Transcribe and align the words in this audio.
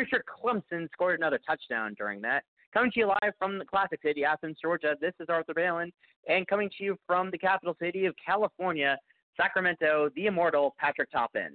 Pretty 0.00 0.12
sure 0.12 0.24
Clemson 0.24 0.90
scored 0.92 1.18
another 1.18 1.38
touchdown 1.46 1.94
during 1.98 2.22
that. 2.22 2.44
Coming 2.72 2.90
to 2.92 3.00
you 3.00 3.06
live 3.08 3.34
from 3.38 3.58
the 3.58 3.66
classic 3.66 4.00
city, 4.02 4.24
Athens, 4.24 4.56
Georgia. 4.62 4.94
This 4.98 5.12
is 5.20 5.26
Arthur 5.28 5.52
Balin, 5.52 5.92
and 6.26 6.46
coming 6.46 6.70
to 6.78 6.84
you 6.84 6.96
from 7.06 7.30
the 7.30 7.36
capital 7.36 7.76
city 7.78 8.06
of 8.06 8.14
California, 8.24 8.96
Sacramento, 9.36 10.08
the 10.16 10.24
immortal 10.24 10.74
Patrick 10.78 11.10
Toppin. 11.12 11.50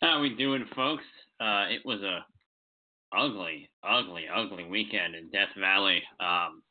How 0.00 0.18
are 0.18 0.20
we 0.20 0.36
doing, 0.36 0.64
folks? 0.76 1.02
Uh, 1.40 1.64
it 1.70 1.84
was 1.84 2.00
a 2.02 2.24
ugly, 3.12 3.68
ugly, 3.82 4.26
ugly 4.32 4.64
weekend 4.64 5.16
in 5.16 5.30
Death 5.30 5.48
Valley. 5.58 6.04
Um, 6.20 6.62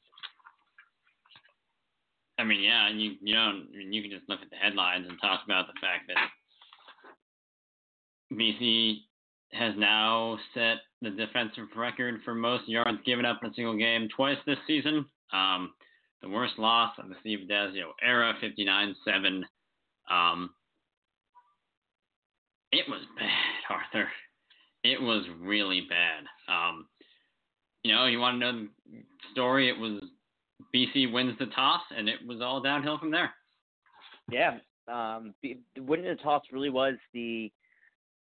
I 2.40 2.46
mean, 2.46 2.64
yeah, 2.64 2.88
and 2.88 3.02
you 3.02 3.16
you 3.22 3.36
know 3.36 3.64
you 3.70 4.02
can 4.02 4.12
just 4.12 4.30
look 4.30 4.40
at 4.42 4.50
the 4.50 4.56
headlines 4.56 5.08
and 5.10 5.20
talk 5.20 5.42
about 5.44 5.68
the 5.68 5.74
fact 5.82 6.08
that 6.08 6.16
BC 8.34 9.02
has 9.54 9.74
now 9.78 10.38
set 10.54 10.78
the 11.02 11.12
defensive 11.12 11.66
record 11.76 12.22
for 12.26 12.34
most 12.34 12.68
yards 12.68 12.98
given 13.06 13.26
up 13.26 13.40
in 13.44 13.50
a 13.50 13.54
single 13.54 13.78
game 13.78 14.08
twice 14.16 14.38
this 14.46 14.58
season. 14.68 15.06
Um, 15.32 15.74
the 16.22 16.30
worst 16.30 16.58
loss 16.58 16.94
of 16.98 17.10
the 17.10 17.16
Steve 17.20 17.40
Addazio 17.48 17.92
era, 18.02 18.34
59-7. 18.42 19.44
Um, 20.10 20.50
it 22.72 22.86
was 22.88 23.02
bad, 23.18 23.30
Arthur. 23.70 24.10
It 24.84 25.02
was 25.02 25.26
really 25.40 25.88
bad. 25.90 26.24
Um, 26.52 26.88
you 27.84 27.94
know, 27.94 28.06
you 28.06 28.20
want 28.20 28.36
to 28.36 28.40
know 28.40 28.68
the 28.90 29.00
story? 29.32 29.70
It 29.70 29.78
was 29.78 30.02
BC 30.74 31.12
wins 31.12 31.38
the 31.40 31.48
toss, 31.48 31.82
and 31.96 32.10
it 32.10 32.26
was 32.26 32.42
all 32.42 32.62
downhill 32.62 32.98
from 32.98 33.12
there. 33.12 33.32
Yeah, 34.32 34.58
um, 34.92 35.34
winning 35.78 36.06
the 36.06 36.16
toss 36.22 36.44
really 36.52 36.70
was 36.70 36.96
the 37.14 37.52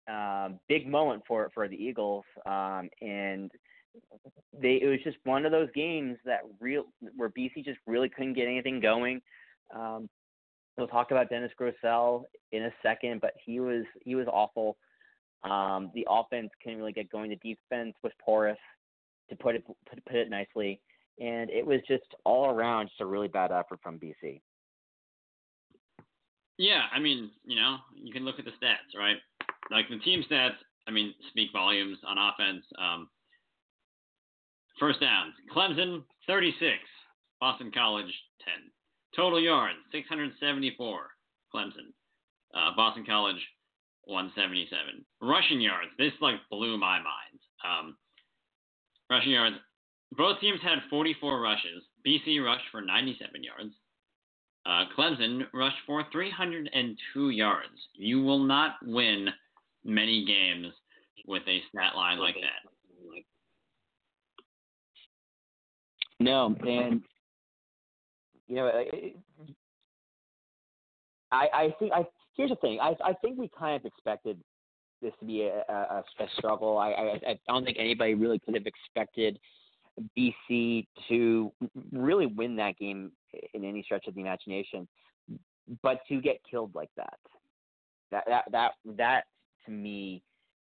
uh, 0.10 0.50
big 0.68 0.88
moment 0.88 1.24
for 1.28 1.50
for 1.54 1.68
the 1.68 1.76
Eagles, 1.76 2.26
um, 2.46 2.90
and 3.02 3.52
they 4.60 4.80
it 4.82 4.88
was 4.88 5.00
just 5.04 5.18
one 5.24 5.46
of 5.46 5.52
those 5.52 5.70
games 5.76 6.18
that 6.26 6.42
real 6.60 6.86
where 7.16 7.30
BC 7.30 7.66
just 7.66 7.80
really 7.88 8.10
couldn't 8.10 8.34
get 8.34 8.48
anything 8.48 8.80
going. 8.80 9.22
Um, 9.76 10.10
we'll 10.78 10.88
talk 10.88 11.12
about 11.12 11.30
Dennis 11.30 11.52
Grosel 11.60 12.24
in 12.52 12.64
a 12.64 12.74
second, 12.82 13.22
but 13.22 13.34
he 13.44 13.60
was 13.60 13.84
he 14.04 14.16
was 14.16 14.28
awful. 14.28 14.78
Um, 15.44 15.92
the 15.96 16.06
offense 16.10 16.50
couldn't 16.62 16.78
really 16.78 16.94
get 16.94 17.12
going. 17.12 17.30
The 17.30 17.56
defense 17.56 17.96
was 18.04 18.12
porous, 18.24 18.60
to 19.30 19.36
put 19.36 19.56
it 19.56 19.66
put, 19.66 20.06
put 20.06 20.16
it 20.16 20.30
nicely, 20.30 20.80
and 21.20 21.50
it 21.50 21.66
was 21.66 21.80
just 21.88 22.04
all 22.24 22.50
around 22.50 22.88
just 22.88 23.02
a 23.02 23.06
really 23.06 23.28
bad 23.28 23.52
effort 23.52 23.80
from 23.82 24.00
BC. 24.00 24.42
Yeah, 26.58 26.84
I 26.94 27.00
mean, 27.00 27.32
you 27.44 27.56
know, 27.56 27.78
you 27.96 28.14
can 28.14 28.24
look 28.24 28.38
at 28.38 28.46
the 28.46 28.52
stats, 28.52 28.98
right? 28.98 29.18
Like 29.70 29.90
the 29.90 30.00
team 30.00 30.24
stats, 30.30 30.58
I 30.88 30.92
mean, 30.92 31.14
speak 31.30 31.50
volumes 31.54 31.98
on 32.08 32.18
offense. 32.18 32.66
Um, 32.80 33.10
first 34.80 35.00
downs, 35.00 35.34
Clemson 35.56 36.04
36, 36.28 36.74
Boston 37.40 37.72
College 37.74 38.12
10. 38.46 38.72
Total 39.16 39.40
yards 39.40 39.78
674, 39.92 41.00
Clemson. 41.54 41.92
Uh, 42.54 42.76
Boston 42.76 43.06
College 43.06 43.40
177. 44.06 45.06
Rushing 45.22 45.62
yards, 45.62 45.92
this 45.98 46.14
like 46.22 46.40
blew 46.50 46.78
my 46.78 46.98
mind. 46.98 47.40
Um, 47.64 47.98
rushing 49.10 49.32
yards, 49.32 49.56
both 50.18 50.40
teams 50.40 50.60
had 50.62 50.80
44 50.90 51.40
rushes. 51.40 51.84
BC 52.06 52.44
rushed 52.44 52.66
for 52.72 52.82
97 52.82 53.44
yards. 53.44 53.74
Uh, 54.66 54.86
Clemson 54.98 55.44
rushed 55.54 55.78
for 55.86 56.04
302 56.12 57.30
yards. 57.30 57.88
You 57.94 58.22
will 58.22 58.44
not 58.44 58.76
win 58.84 59.30
many 59.84 60.26
games 60.26 60.74
with 61.28 61.44
a 61.48 61.62
stat 61.70 61.96
line 61.96 62.20
like 62.20 62.36
that. 62.36 62.72
No, 66.20 66.56
and 66.68 67.02
you 68.48 68.56
know, 68.56 68.72
I 71.32 71.48
I 71.54 71.76
think 71.80 71.94
I 71.94 72.06
here's 72.38 72.52
the 72.52 72.56
thing. 72.58 72.80
I 72.80 72.96
I 73.04 73.14
think 73.22 73.40
we 73.40 73.50
kind 73.58 73.76
of 73.76 73.86
expected 73.86 74.40
this 75.02 75.14
to 75.20 75.26
be 75.26 75.44
a, 75.44 75.64
a, 75.68 76.04
a 76.20 76.28
struggle. 76.38 76.78
I, 76.78 76.92
I 76.92 77.32
I 77.32 77.40
don't 77.48 77.66
think 77.66 77.78
anybody 77.80 78.14
really 78.14 78.40
could 78.40 78.54
have 78.54 78.68
expected 78.68 79.40
BC 80.18 80.86
to 81.10 81.52
really 81.92 82.28
win 82.28 82.56
that 82.58 82.78
game 82.78 83.12
in 83.54 83.64
any 83.64 83.82
stretch 83.84 84.08
of 84.08 84.16
the 84.16 84.22
imagination, 84.22 84.88
but 85.82 86.02
to 86.08 86.22
get 86.22 86.40
killed 86.50 86.76
like 86.76 86.90
that, 86.98 87.18
that 88.12 88.24
that 88.28 88.44
that 88.52 88.72
that 88.98 89.24
to 89.66 89.72
me 89.72 90.24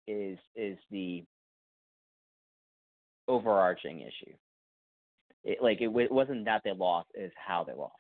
is 0.06 0.38
is 0.56 0.78
the 0.91 1.25
overarching 3.26 4.00
issue. 4.00 4.32
It, 5.44 5.62
like 5.62 5.81
it, 5.81 5.91
it 5.94 6.12
wasn't 6.12 6.44
that 6.47 6.62
they 6.65 6.72
lost; 6.72 7.09
is 7.15 7.32
how 7.37 7.65
they 7.65 7.75
lost. 7.75 7.94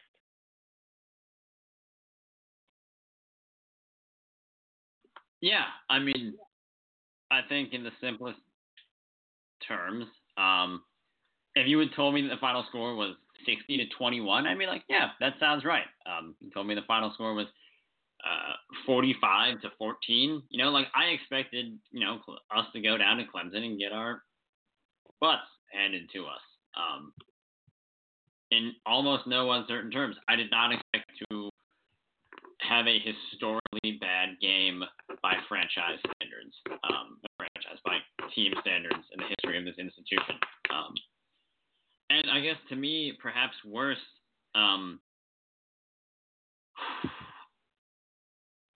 Yeah, 5.40 5.64
I 5.88 6.00
mean, 6.00 6.34
I 7.30 7.40
think 7.48 7.72
in 7.72 7.84
the 7.84 7.92
simplest 8.00 8.40
terms, 9.66 10.06
um, 10.36 10.82
if 11.54 11.68
you 11.68 11.78
had 11.78 11.88
told 11.94 12.14
me 12.14 12.22
that 12.22 12.28
the 12.28 12.40
final 12.40 12.64
score 12.68 12.96
was 12.96 13.14
60 13.46 13.76
to 13.76 13.84
21, 13.96 14.46
I'd 14.46 14.58
be 14.58 14.66
like, 14.66 14.82
yeah, 14.88 15.08
that 15.20 15.34
sounds 15.38 15.64
right. 15.64 15.86
Um, 16.06 16.34
you 16.40 16.50
told 16.50 16.66
me 16.66 16.74
the 16.74 16.82
final 16.88 17.12
score 17.14 17.34
was 17.34 17.46
uh, 18.24 18.54
45 18.86 19.60
to 19.62 19.68
14. 19.78 20.42
You 20.48 20.64
know, 20.64 20.70
like 20.70 20.86
I 20.94 21.06
expected, 21.06 21.78
you 21.90 22.00
know, 22.00 22.18
us 22.54 22.66
to 22.72 22.80
go 22.80 22.96
down 22.96 23.18
to 23.18 23.24
Clemson 23.24 23.64
and 23.64 23.78
get 23.78 23.92
our 23.92 24.22
butts 25.20 25.48
handed 25.72 26.10
to 26.12 26.26
us. 26.26 26.40
Um, 26.76 27.12
in 28.50 28.72
almost 28.86 29.26
no 29.26 29.52
uncertain 29.52 29.90
terms, 29.90 30.16
I 30.28 30.36
did 30.36 30.50
not 30.50 30.72
expect 30.72 31.10
to 31.30 31.50
have 32.60 32.86
a 32.86 32.98
historically 32.98 33.98
bad 34.00 34.30
game 34.40 34.82
by 35.22 35.34
franchise 35.48 35.98
standards, 36.16 36.54
um, 36.84 37.18
franchise 37.36 37.78
by 37.84 37.98
team 38.34 38.52
standards 38.60 39.04
in 39.12 39.20
the 39.20 39.26
history 39.28 39.58
of 39.58 39.64
this 39.64 39.78
institution. 39.78 40.36
Um, 40.70 40.94
and 42.10 42.30
I 42.30 42.40
guess 42.40 42.56
to 42.70 42.76
me, 42.76 43.16
perhaps 43.20 43.54
worse, 43.64 43.98
um, 44.54 45.00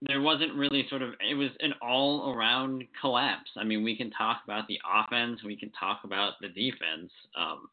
there 0.07 0.21
wasn't 0.21 0.53
really 0.55 0.85
sort 0.89 1.01
of 1.01 1.13
it 1.27 1.35
was 1.35 1.49
an 1.59 1.73
all 1.81 2.33
around 2.33 2.83
collapse. 2.99 3.49
I 3.57 3.63
mean, 3.63 3.83
we 3.83 3.95
can 3.95 4.11
talk 4.11 4.41
about 4.43 4.67
the 4.67 4.79
offense, 4.85 5.43
we 5.43 5.55
can 5.55 5.71
talk 5.71 6.01
about 6.03 6.33
the 6.41 6.49
defense. 6.49 7.11
Um, 7.37 7.67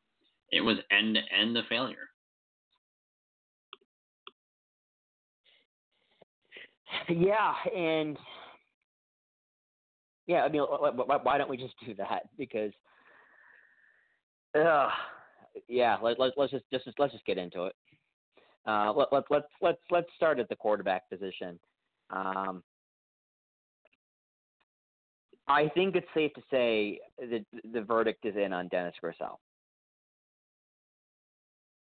it 0.53 0.61
was 0.61 0.77
end 0.91 1.17
to 1.17 1.21
end 1.37 1.57
a 1.57 1.63
failure. 1.69 2.09
Yeah, 7.09 7.55
and 7.75 8.19
yeah, 10.27 10.43
I 10.43 10.49
mean, 10.49 10.63
why, 10.63 11.17
why 11.23 11.39
don't 11.39 11.51
we 11.51 11.57
just 11.57 11.75
do 11.85 11.95
that? 11.95 12.23
Because, 12.39 12.73
uh, 14.57 14.89
yeah, 15.69 15.97
let, 16.03 16.21
let, 16.21 16.33
let's 16.37 16.53
just, 16.53 16.65
just 16.73 16.87
let's 16.99 17.13
just 17.13 17.25
get 17.27 17.39
into 17.39 17.65
it. 17.65 17.75
Uh, 18.67 18.93
let, 18.93 19.13
let, 19.13 19.25
let's 19.31 19.47
let's 19.63 19.79
let's 19.91 20.09
start 20.17 20.39
at 20.39 20.49
the 20.49 20.57
quarterback 20.57 21.09
position. 21.09 21.59
Um, 22.13 22.63
I 25.49 25.69
think 25.75 25.97
it's 25.97 26.07
safe 26.15 26.33
to 26.35 26.43
say 26.51 27.01
that 27.19 27.45
the 27.73 27.83
verdict 27.83 28.25
is 28.25 28.37
in 28.37 28.53
on 28.53 28.69
Dennis 28.69 28.95
Grosel, 29.03 29.39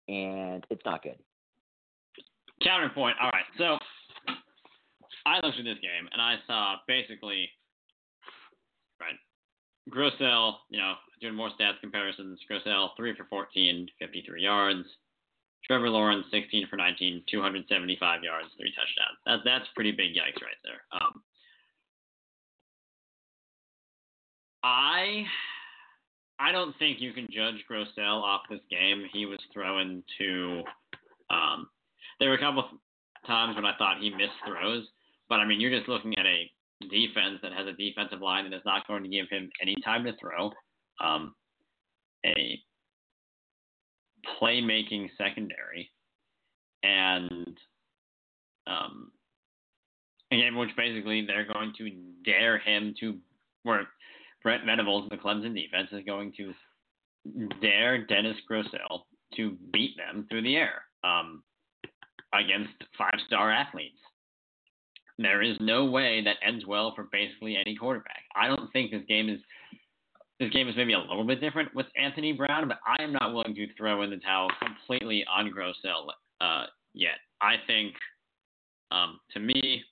and 0.09 0.65
it's 0.71 0.85
not 0.85 1.03
good. 1.03 1.19
Counterpoint. 2.63 3.17
All 3.21 3.31
right, 3.31 3.45
so 3.59 3.79
I 5.27 5.37
looked 5.45 5.59
at 5.59 5.65
this 5.65 5.79
game 5.83 6.09
and 6.13 6.23
I 6.23 6.37
saw 6.47 6.77
basically 6.87 7.49
right 9.01 9.17
Grosel, 9.91 10.55
you 10.71 10.79
know, 10.79 10.95
doing 11.21 11.35
more 11.35 11.51
stats 11.61 11.81
comparisons. 11.81 12.39
Grosel 12.51 12.91
three 12.97 13.15
for 13.17 13.25
14, 13.25 13.89
53 13.99 14.43
yards. 14.43 14.87
Trevor 15.67 15.91
Lawrence, 15.91 16.27
16 16.31 16.69
for 16.69 16.77
19, 16.77 17.25
275 17.31 18.23
yards, 18.23 18.49
three 18.57 18.73
touchdowns. 18.73 19.19
That, 19.27 19.39
that's 19.45 19.69
pretty 19.75 19.91
big 19.91 20.13
yikes 20.15 20.43
right 20.43 20.61
there. 20.65 20.83
Um, 20.93 21.23
I 24.63 25.25
I 26.39 26.53
don't 26.53 26.75
think 26.79 27.01
you 27.01 27.13
can 27.13 27.29
judge 27.31 27.65
Grosel 27.71 28.23
off 28.23 28.43
this 28.51 28.61
game. 28.71 29.05
He 29.13 29.27
was 29.27 29.39
throwing 29.53 30.03
to. 30.19 30.63
Um, 31.31 31.69
there 32.21 32.29
were 32.29 32.37
a 32.37 32.41
couple 32.41 32.65
times 33.27 33.57
when 33.57 33.65
I 33.65 33.77
thought 33.77 33.99
he 34.01 34.11
missed 34.11 34.39
throws, 34.47 34.87
but 35.29 35.37
I 35.37 35.47
mean, 35.47 35.61
you're 35.61 35.77
just 35.77 35.89
looking 35.89 36.17
at 36.19 36.27
a 36.27 36.51
defense 36.91 37.39
that 37.43 37.53
has 37.53 37.67
a 37.67 37.73
defensive 37.73 38.21
line 38.21 38.49
that 38.49 38.57
is 38.57 38.63
not 38.65 38.87
going 38.87 39.03
to 39.03 39.09
give 39.09 39.27
him 39.31 39.51
any 39.61 39.77
time 39.85 40.05
to 40.05 40.13
throw. 40.21 40.51
Um, 41.01 41.35
a 42.25 42.61
playmaking 44.41 45.09
secondary, 45.19 45.91
and 46.83 47.57
um, 48.67 49.11
again, 50.33 50.57
which 50.57 50.71
basically 50.77 51.25
they're 51.27 51.51
going 51.53 51.73
to 51.79 51.91
dare 52.25 52.59
him 52.59 52.95
to, 53.01 53.17
where 53.63 53.87
Brent 54.43 54.65
Venables, 54.65 55.09
the 55.11 55.17
Clemson 55.17 55.55
defense, 55.55 55.89
is 55.93 56.05
going 56.05 56.33
to 56.37 56.53
dare 57.61 58.05
Dennis 58.07 58.37
Grosel 58.51 59.03
to 59.35 59.57
beat 59.73 59.97
them 59.97 60.27
through 60.29 60.43
the 60.43 60.57
air 60.57 60.83
um, 61.05 61.43
against 62.33 62.75
five-star 62.97 63.51
athletes. 63.51 63.99
There 65.19 65.43
is 65.43 65.57
no 65.61 65.87
way 65.87 66.23
that 66.25 66.37
ends 66.47 66.67
well 66.67 66.93
for 66.95 67.09
basically 67.11 67.57
any 67.57 67.75
quarterback. 67.75 68.23
I 68.37 68.49
don't 68.49 68.71
think 68.73 68.91
this 68.91 69.03
game 69.09 69.29
is 69.29 69.41
this 70.39 70.51
game 70.51 70.69
is 70.69 70.77
maybe 70.77 70.93
a 70.93 70.99
little 70.99 71.25
bit 71.25 71.41
different 71.41 71.75
with 71.75 71.87
Anthony 71.97 72.33
Brown, 72.33 72.69
but 72.69 72.79
I 72.87 73.03
am 73.03 73.13
not 73.13 73.33
willing 73.33 73.55
to 73.55 73.67
throw 73.75 74.03
in 74.03 74.11
the 74.11 74.19
towel 74.19 74.51
completely 74.61 75.25
on 75.31 75.51
Grosel 75.51 76.11
uh, 76.41 76.67
yet. 76.93 77.19
I 77.41 77.55
think, 77.67 77.95
um, 78.91 79.19
to 79.33 79.41
me, 79.41 79.83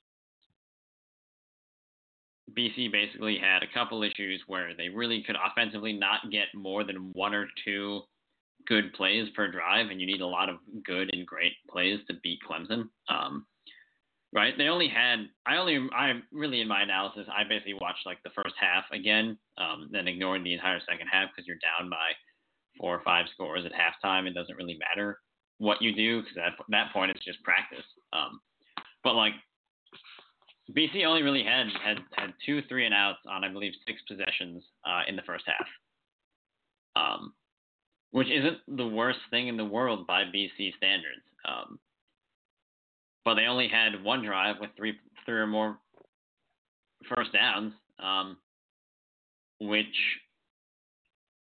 BC 2.56 2.93
basically 2.93 3.38
had 3.38 3.62
a 3.62 3.73
couple 3.73 4.02
issues 4.02 4.43
where 4.46 4.75
they 4.76 4.88
really 4.88 5.23
could 5.26 5.37
offensively 5.37 5.93
not 5.93 6.31
get 6.31 6.46
more 6.55 6.85
than 6.85 7.11
one 7.14 7.35
or 7.35 7.46
two 7.64 8.02
good 8.69 8.93
plays 8.93 9.29
per 9.35 9.50
drive, 9.50 9.91
and 9.91 10.00
you 10.00 10.06
need 10.06 10.20
a 10.20 10.26
lot 10.26 10.49
of 10.49 10.56
good 10.85 11.11
and 11.14 11.26
great 11.26 11.52
plays 11.70 11.99
to 12.08 12.14
beat 12.23 12.38
Clemson. 12.49 12.88
Um, 13.08 13.46
right? 14.35 14.53
They 14.59 14.67
only 14.67 14.89
had 14.89 15.29
I 15.47 15.57
only 15.57 15.89
I 15.97 16.13
really 16.33 16.61
in 16.61 16.69
my 16.69 16.83
analysis 16.83 17.27
I 17.31 17.45
basically 17.45 17.75
watched 17.81 18.05
like 18.05 18.19
the 18.25 18.35
first 18.35 18.55
half 18.61 18.85
again, 18.93 19.39
um, 19.57 19.89
then 19.93 20.09
ignored 20.09 20.45
the 20.45 20.53
entire 20.53 20.81
second 20.81 21.07
half 21.11 21.31
because 21.31 21.47
you're 21.47 21.63
down 21.63 21.89
by 21.89 22.13
four 22.79 22.95
or 22.95 23.03
five 23.05 23.27
scores 23.33 23.65
at 23.65 23.73
halftime. 23.73 24.27
It 24.27 24.35
doesn't 24.35 24.57
really 24.57 24.77
matter 24.91 25.21
what 25.59 25.81
you 25.81 25.95
do 25.95 26.21
because 26.21 26.37
at 26.37 26.53
that 26.69 26.93
point 26.93 27.13
it's 27.13 27.25
just 27.25 27.43
practice. 27.45 27.87
Um, 28.13 28.41
but 29.05 29.15
like 29.15 29.35
BC 30.77 31.05
only 31.07 31.23
really 31.23 31.45
had 31.45 31.67
had 31.83 31.99
had 32.17 32.35
two 32.45 32.61
three 32.69 32.87
and 32.87 32.95
outs 32.95 33.21
on 33.29 33.45
I 33.45 33.53
believe 33.53 33.73
six 33.87 34.03
possessions 34.09 34.65
uh, 34.85 35.03
in 35.07 35.15
the 35.15 35.23
first 35.23 35.45
half. 35.47 35.67
Um, 36.97 37.33
which 38.11 38.29
isn't 38.29 38.59
the 38.77 38.87
worst 38.87 39.19
thing 39.31 39.49
in 39.49 39.57
the 39.57 39.65
world 39.65 40.07
by 40.07 40.23
BC 40.23 40.77
standards. 40.77 41.23
Um, 41.45 41.81
but 43.25 43.35
they 43.35 43.47
only 43.47 43.69
had 43.69 44.03
one 44.03 44.25
drive 44.25 44.56
with 44.61 44.71
three 44.76 44.94
three 45.25 45.37
or 45.37 45.47
more 45.47 45.79
first 47.15 47.32
downs, 47.32 47.73
um, 47.99 48.37
which 49.61 49.87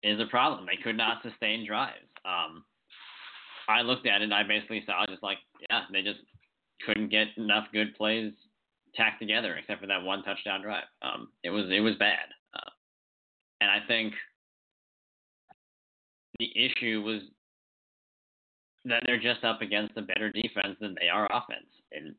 is 0.03 0.19
a 0.19 0.25
problem. 0.25 0.65
They 0.65 0.81
could 0.81 0.97
not 0.97 1.23
sustain 1.23 1.65
drives. 1.65 1.97
Um, 2.25 2.63
I 3.67 3.81
looked 3.81 4.05
at 4.05 4.21
it 4.21 4.25
and 4.25 4.33
I 4.33 4.43
basically 4.43 4.83
saw 4.85 5.05
just 5.07 5.23
like, 5.23 5.37
yeah, 5.69 5.81
they 5.91 6.01
just 6.01 6.19
couldn't 6.85 7.09
get 7.09 7.27
enough 7.37 7.65
good 7.71 7.95
plays 7.95 8.33
tacked 8.95 9.19
together 9.19 9.55
except 9.55 9.81
for 9.81 9.87
that 9.87 10.03
one 10.03 10.23
touchdown 10.23 10.61
drive. 10.61 10.83
Um, 11.01 11.29
it 11.43 11.49
was 11.49 11.65
it 11.71 11.79
was 11.79 11.95
bad, 11.95 12.29
uh, 12.55 12.69
and 13.61 13.71
I 13.71 13.79
think 13.87 14.13
the 16.39 16.51
issue 16.55 17.01
was 17.01 17.21
that 18.85 19.03
they're 19.05 19.19
just 19.19 19.43
up 19.43 19.61
against 19.61 19.97
a 19.97 20.01
better 20.01 20.29
defense 20.31 20.77
than 20.79 20.95
they 20.99 21.09
are 21.09 21.25
offense. 21.31 21.69
And 21.91 22.15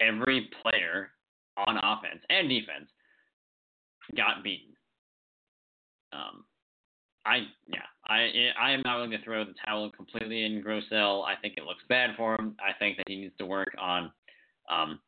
every 0.00 0.50
player 0.62 1.10
on 1.56 1.76
offense 1.76 2.22
and 2.28 2.48
defense 2.48 2.88
got 4.16 4.42
beaten. 4.42 4.74
Um, 6.12 6.44
I 7.24 7.46
yeah, 7.68 7.86
I 8.08 8.30
I 8.60 8.70
am 8.72 8.82
not 8.84 8.96
willing 8.96 9.10
to 9.10 9.22
throw 9.22 9.44
the 9.44 9.54
towel 9.64 9.90
completely 9.90 10.44
in 10.44 10.62
Grosel. 10.62 11.24
I 11.24 11.34
think 11.40 11.54
it 11.56 11.64
looks 11.64 11.84
bad 11.88 12.10
for 12.16 12.34
him. 12.34 12.56
I 12.58 12.76
think 12.78 12.96
that 12.96 13.08
he 13.08 13.16
needs 13.16 13.36
to 13.38 13.46
work 13.46 13.74
on 13.78 14.10
um, 14.70 14.98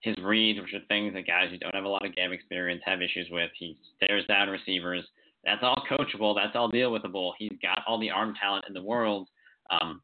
his 0.00 0.16
reads, 0.22 0.60
which 0.60 0.74
are 0.74 0.84
things 0.88 1.14
that 1.14 1.26
guys 1.26 1.48
who 1.50 1.58
don't 1.58 1.74
have 1.74 1.84
a 1.84 1.88
lot 1.88 2.04
of 2.04 2.14
game 2.14 2.32
experience 2.32 2.82
have 2.84 3.02
issues 3.02 3.28
with. 3.30 3.50
He 3.58 3.78
stares 3.96 4.26
down 4.26 4.48
receivers. 4.48 5.04
That's 5.44 5.62
all 5.62 5.82
coachable. 5.90 6.34
That's 6.34 6.54
all 6.54 6.68
deal 6.68 6.92
withable. 6.92 7.32
He's 7.38 7.56
got 7.62 7.82
all 7.86 7.98
the 7.98 8.10
arm 8.10 8.34
talent 8.40 8.66
in 8.68 8.74
the 8.74 8.82
world. 8.82 9.28
Um, 9.70 10.02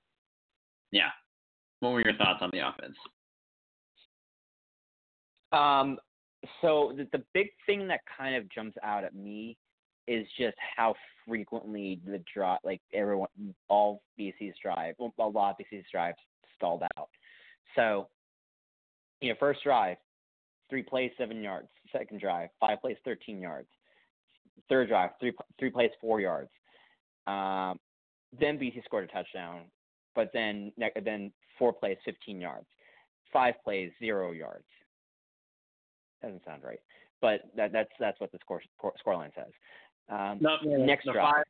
yeah. 0.93 1.11
What 1.81 1.93
were 1.93 2.03
your 2.03 2.17
thoughts 2.17 2.39
on 2.41 2.51
the 2.53 2.67
offense? 2.67 2.97
Um, 5.53 5.99
so 6.61 6.95
the, 6.97 7.07
the 7.13 7.25
big 7.35 7.49
thing 7.67 7.87
that 7.89 8.01
kind 8.17 8.35
of 8.35 8.51
jumps 8.51 8.77
out 8.83 9.05
at 9.05 9.15
me 9.15 9.57
is 10.09 10.27
just 10.39 10.57
how 10.77 10.95
frequently 11.27 12.01
the 12.07 12.23
drive, 12.33 12.61
like 12.65 12.81
everyone, 12.95 13.29
all 13.69 14.03
BC's 14.19 14.55
drive, 14.63 14.95
a 15.01 15.23
lot 15.23 15.51
of 15.51 15.57
BC's 15.59 15.85
drives 15.91 16.17
stalled 16.57 16.83
out. 16.97 17.09
So, 17.75 18.09
you 19.21 19.31
know, 19.31 19.37
first 19.39 19.63
drive, 19.65 19.97
three 20.71 20.83
plays, 20.83 21.11
seven 21.19 21.43
yards. 21.43 21.69
Second 21.93 22.21
drive, 22.21 22.49
five 22.61 22.81
plays, 22.81 22.97
13 23.05 23.41
yards 23.41 23.69
third 24.69 24.89
drive, 24.89 25.11
three 25.21 25.33
three 25.59 25.71
plays, 25.71 25.91
four 26.01 26.21
yards. 26.21 26.51
Um, 27.27 27.79
then 28.39 28.59
BC 28.59 28.85
scored 28.85 29.05
a 29.05 29.13
touchdown, 29.13 29.63
but 30.15 30.31
then 30.33 30.73
then 31.05 31.33
four 31.59 31.73
plays, 31.73 31.97
15 32.05 32.41
yards. 32.41 32.67
Five 33.33 33.55
plays, 33.65 33.91
zero 33.99 34.33
yards. 34.33 34.65
Doesn't 36.23 36.45
sound 36.45 36.63
right, 36.65 36.81
but 37.21 37.43
that, 37.57 37.73
that's 37.73 37.91
that's 38.01 38.21
what 38.21 38.33
the 38.33 38.39
score 38.41 38.61
score 38.99 39.15
line 39.15 39.33
says. 39.35 39.53
Um, 40.09 40.39
no, 40.41 40.57
next 40.63 41.05
the 41.05 41.13
drive. 41.13 41.35
Five, 41.35 41.45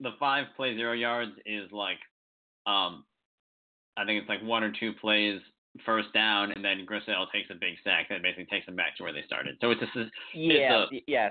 the 0.00 0.10
five 0.18 0.46
play 0.56 0.74
zero 0.76 0.92
yards 0.92 1.32
is 1.44 1.70
like, 1.72 1.98
um, 2.66 3.04
I 3.96 4.04
think 4.06 4.20
it's 4.20 4.28
like 4.28 4.42
one 4.42 4.62
or 4.62 4.72
two 4.78 4.92
plays 5.00 5.40
first 5.84 6.12
down, 6.14 6.52
and 6.52 6.64
then 6.64 6.86
Grosel 6.88 7.30
takes 7.32 7.50
a 7.50 7.54
big 7.54 7.74
sack 7.84 8.08
that 8.08 8.22
basically 8.22 8.46
takes 8.46 8.66
them 8.66 8.76
back 8.76 8.96
to 8.96 9.02
where 9.02 9.12
they 9.12 9.22
started. 9.26 9.56
So 9.60 9.70
it's 9.70 9.82
yeah, 10.34 10.84
it's 10.84 10.92
a, 10.92 11.10
yeah, 11.10 11.28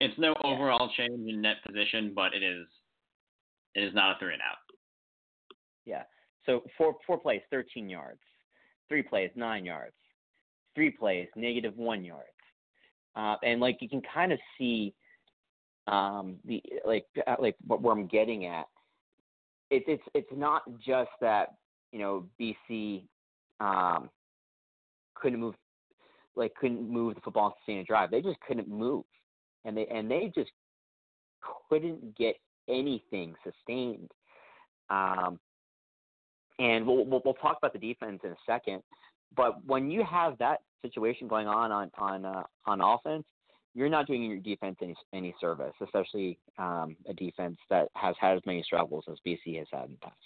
it's 0.00 0.18
no 0.18 0.34
Yeah. 0.42 0.50
overall 0.50 0.88
change 0.96 1.28
in 1.28 1.40
net 1.40 1.62
position, 1.64 2.12
but 2.14 2.34
it 2.34 2.42
is 2.42 2.66
it 3.74 3.84
is 3.84 3.94
not 3.94 4.16
a 4.16 4.18
three 4.18 4.32
and 4.32 4.42
out. 4.42 4.58
Yeah. 5.84 6.04
So 6.46 6.64
four 6.76 6.96
four 7.06 7.18
plays, 7.18 7.42
13 7.50 7.88
yards. 7.88 8.20
Three 8.88 9.02
plays, 9.02 9.30
nine 9.36 9.64
yards. 9.64 9.94
Three 10.74 10.90
plays, 10.90 11.28
negative 11.36 11.76
one 11.76 12.04
yards. 12.04 12.26
Uh, 13.14 13.36
and 13.42 13.60
like 13.60 13.80
you 13.80 13.88
can 13.88 14.02
kind 14.02 14.32
of 14.32 14.38
see 14.58 14.94
um, 15.86 16.36
the 16.44 16.62
like 16.84 17.06
uh, 17.26 17.36
like 17.38 17.56
what 17.66 17.82
where 17.82 17.92
I'm 17.94 18.06
getting 18.06 18.46
at. 18.46 18.66
It's 19.70 19.84
it's 19.88 20.02
it's 20.14 20.32
not 20.32 20.62
just 20.78 21.10
that 21.20 21.54
you 21.92 21.98
know 21.98 22.26
BC 22.40 23.04
um, 23.60 24.10
couldn't 25.14 25.40
move 25.40 25.54
like 26.36 26.54
couldn't 26.54 26.88
move 26.88 27.14
the 27.14 27.20
football 27.20 27.46
and 27.46 27.54
sustain 27.58 27.78
a 27.78 27.84
drive. 27.84 28.10
They 28.10 28.22
just 28.22 28.40
couldn't 28.40 28.68
move, 28.68 29.04
and 29.64 29.76
they 29.76 29.86
and 29.86 30.10
they 30.10 30.32
just 30.34 30.50
couldn't 31.68 32.16
get 32.16 32.36
anything 32.68 33.34
sustained. 33.44 34.10
Um, 34.88 35.38
and 36.58 36.86
we'll, 36.86 37.04
we'll 37.04 37.22
we'll 37.24 37.34
talk 37.34 37.58
about 37.58 37.72
the 37.72 37.78
defense 37.78 38.20
in 38.24 38.30
a 38.30 38.36
second. 38.46 38.82
But 39.36 39.64
when 39.64 39.90
you 39.90 40.04
have 40.04 40.36
that 40.38 40.60
situation 40.82 41.28
going 41.28 41.46
on 41.46 41.72
on 41.72 41.90
on 41.98 42.24
uh, 42.24 42.42
on 42.66 42.80
offense, 42.80 43.24
you're 43.74 43.88
not 43.88 44.06
doing 44.06 44.24
your 44.24 44.38
defense 44.38 44.76
any 44.82 44.94
any 45.12 45.34
service, 45.40 45.74
especially 45.80 46.38
um, 46.58 46.96
a 47.08 47.14
defense 47.14 47.58
that 47.70 47.88
has 47.94 48.14
had 48.20 48.36
as 48.36 48.42
many 48.46 48.62
struggles 48.62 49.04
as 49.10 49.18
BC 49.26 49.58
has 49.58 49.68
had 49.72 49.86
in 49.86 49.92
the 49.92 49.98
past. 49.98 50.16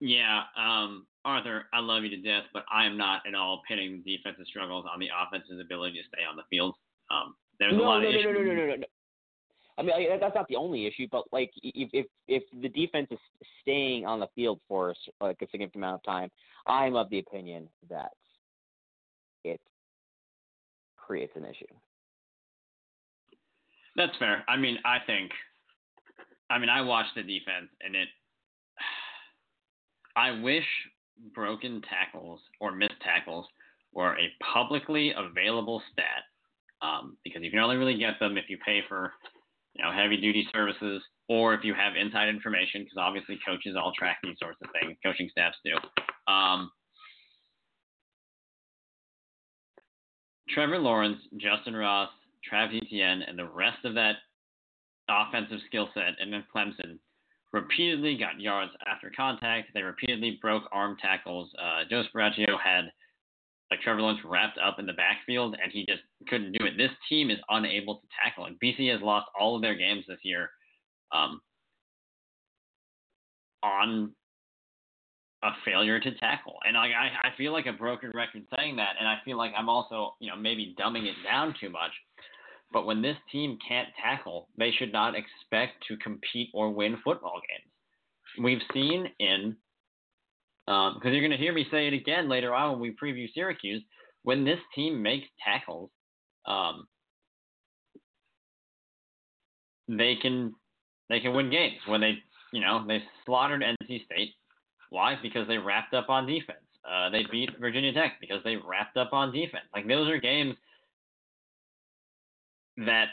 Yeah, 0.00 0.42
um, 0.56 1.06
Arthur, 1.24 1.66
I 1.72 1.78
love 1.78 2.02
you 2.02 2.10
to 2.10 2.16
death, 2.16 2.44
but 2.52 2.64
I 2.72 2.86
am 2.86 2.96
not 2.96 3.22
at 3.26 3.36
all 3.36 3.62
pinning 3.68 4.02
the 4.04 4.16
defensive 4.16 4.46
struggles 4.48 4.84
on 4.92 4.98
the 4.98 5.08
offense's 5.14 5.60
ability 5.60 5.98
to 5.98 6.08
stay 6.08 6.24
on 6.28 6.34
the 6.34 6.42
field. 6.50 6.74
Um, 7.08 7.36
there's 7.62 7.78
no, 7.78 7.84
a 7.84 7.86
lot 7.86 8.00
no, 8.00 8.08
of 8.08 8.14
no, 8.14 8.20
issues. 8.20 8.24
no, 8.24 8.32
no, 8.32 8.52
no, 8.54 8.66
no, 8.66 8.76
no. 8.76 8.86
I 9.78 9.82
mean, 9.82 9.92
I, 10.12 10.18
that's 10.18 10.34
not 10.34 10.48
the 10.48 10.56
only 10.56 10.86
issue, 10.86 11.06
but 11.10 11.24
like 11.32 11.50
if 11.62 11.88
if 11.92 12.06
if 12.28 12.42
the 12.60 12.68
defense 12.68 13.08
is 13.10 13.18
staying 13.62 14.04
on 14.04 14.20
the 14.20 14.26
field 14.34 14.60
for 14.68 14.94
like 15.20 15.40
a 15.40 15.46
significant 15.50 15.76
amount 15.76 15.94
of 15.96 16.02
time, 16.02 16.30
I'm 16.66 16.94
of 16.94 17.08
the 17.10 17.20
opinion 17.20 17.68
that 17.88 18.12
it 19.44 19.60
creates 20.96 21.32
an 21.36 21.44
issue. 21.44 21.72
That's 23.96 24.16
fair. 24.18 24.44
I 24.48 24.56
mean, 24.56 24.78
I 24.84 24.98
think. 25.06 25.30
I 26.50 26.58
mean, 26.58 26.68
I 26.68 26.82
watched 26.82 27.14
the 27.14 27.22
defense, 27.22 27.70
and 27.80 27.96
it. 27.96 28.08
I 30.16 30.42
wish 30.42 30.66
broken 31.34 31.82
tackles 31.88 32.40
or 32.60 32.72
missed 32.72 33.00
tackles 33.02 33.46
were 33.92 34.18
a 34.18 34.32
publicly 34.52 35.12
available 35.16 35.82
stat, 35.92 36.24
um, 36.82 37.16
because 37.24 37.42
you 37.42 37.50
can 37.50 37.60
only 37.60 37.76
really 37.76 37.96
get 37.96 38.18
them 38.20 38.36
if 38.36 38.44
you 38.48 38.58
pay 38.64 38.80
for, 38.88 39.12
you 39.74 39.84
know, 39.84 39.92
heavy 39.92 40.16
duty 40.16 40.46
services 40.52 41.02
or 41.28 41.54
if 41.54 41.64
you 41.64 41.74
have 41.74 41.94
inside 41.96 42.28
information, 42.28 42.82
because 42.82 42.98
obviously 42.98 43.38
coaches 43.46 43.76
all 43.76 43.92
track 43.96 44.18
these 44.22 44.36
sorts 44.40 44.58
of 44.62 44.70
things. 44.72 44.96
Coaching 45.04 45.28
staffs 45.30 45.56
do. 45.64 45.72
Um, 46.32 46.70
Trevor 50.48 50.78
Lawrence, 50.78 51.18
Justin 51.38 51.74
Ross, 51.74 52.10
Travis 52.44 52.80
Etienne, 52.82 53.22
and 53.22 53.38
the 53.38 53.48
rest 53.48 53.84
of 53.84 53.94
that 53.94 54.16
offensive 55.08 55.60
skill 55.66 55.88
set 55.94 56.14
and 56.20 56.32
then 56.32 56.44
Clemson 56.54 56.98
repeatedly 57.52 58.16
got 58.16 58.40
yards 58.40 58.72
after 58.86 59.10
contact. 59.14 59.68
They 59.74 59.82
repeatedly 59.82 60.38
broke 60.40 60.64
arm 60.72 60.96
tackles. 61.00 61.50
Uh, 61.58 61.82
Joe 61.88 62.02
Sparacio 62.14 62.58
had 62.62 62.90
like 63.70 63.80
Trevor 63.80 64.02
Lawrence 64.02 64.20
wrapped 64.24 64.58
up 64.58 64.78
in 64.78 64.86
the 64.86 64.92
backfield, 64.92 65.56
and 65.62 65.72
he 65.72 65.86
just 65.86 66.02
couldn't 66.28 66.52
do 66.52 66.64
it. 66.64 66.76
This 66.76 66.90
team 67.08 67.30
is 67.30 67.38
unable 67.48 67.96
to 67.96 68.06
tackle, 68.22 68.46
and 68.46 68.56
BC 68.62 68.90
has 68.92 69.00
lost 69.02 69.26
all 69.38 69.56
of 69.56 69.62
their 69.62 69.74
games 69.74 70.04
this 70.08 70.18
year 70.22 70.50
um, 71.12 71.40
on 73.62 74.12
a 75.42 75.50
failure 75.64 75.98
to 75.98 76.14
tackle. 76.18 76.56
And 76.66 76.76
like 76.76 76.92
I, 76.92 77.28
I 77.28 77.36
feel 77.36 77.52
like 77.52 77.66
a 77.66 77.72
broken 77.72 78.10
record 78.14 78.44
saying 78.56 78.76
that, 78.76 78.94
and 78.98 79.08
I 79.08 79.18
feel 79.24 79.36
like 79.36 79.52
I'm 79.56 79.68
also, 79.68 80.14
you 80.20 80.30
know, 80.30 80.36
maybe 80.36 80.74
dumbing 80.78 81.06
it 81.06 81.16
down 81.24 81.54
too 81.60 81.70
much. 81.70 81.90
But 82.72 82.86
when 82.86 83.02
this 83.02 83.16
team 83.30 83.58
can't 83.66 83.88
tackle, 84.02 84.48
they 84.56 84.70
should 84.70 84.92
not 84.92 85.14
expect 85.14 85.84
to 85.88 85.96
compete 85.98 86.48
or 86.54 86.70
win 86.70 86.96
football 87.04 87.40
games. 87.48 88.44
We've 88.44 88.62
seen 88.72 89.08
in, 89.18 89.56
because 90.66 91.00
you're 91.04 91.20
going 91.20 91.32
to 91.32 91.36
hear 91.36 91.52
me 91.52 91.66
say 91.70 91.86
it 91.86 91.92
again 91.92 92.30
later 92.30 92.54
on 92.54 92.72
when 92.72 92.80
we 92.80 92.96
preview 92.96 93.26
Syracuse, 93.34 93.82
when 94.22 94.44
this 94.44 94.60
team 94.74 95.02
makes 95.02 95.26
tackles, 95.44 95.90
um, 96.46 96.86
they 99.88 100.16
can 100.20 100.54
they 101.08 101.20
can 101.20 101.34
win 101.34 101.50
games. 101.50 101.78
When 101.86 102.00
they 102.00 102.18
you 102.52 102.60
know 102.60 102.84
they 102.86 103.02
slaughtered 103.26 103.62
NC 103.62 104.04
State, 104.06 104.34
why? 104.90 105.16
Because 105.22 105.46
they 105.48 105.58
wrapped 105.58 105.94
up 105.94 106.08
on 106.08 106.26
defense. 106.26 106.58
Uh, 106.88 107.10
they 107.10 107.24
beat 107.30 107.50
Virginia 107.60 107.92
Tech 107.92 108.14
because 108.20 108.42
they 108.44 108.56
wrapped 108.56 108.96
up 108.96 109.12
on 109.12 109.32
defense. 109.32 109.64
Like 109.74 109.86
those 109.86 110.08
are 110.08 110.18
games 110.18 110.56
that 112.78 113.06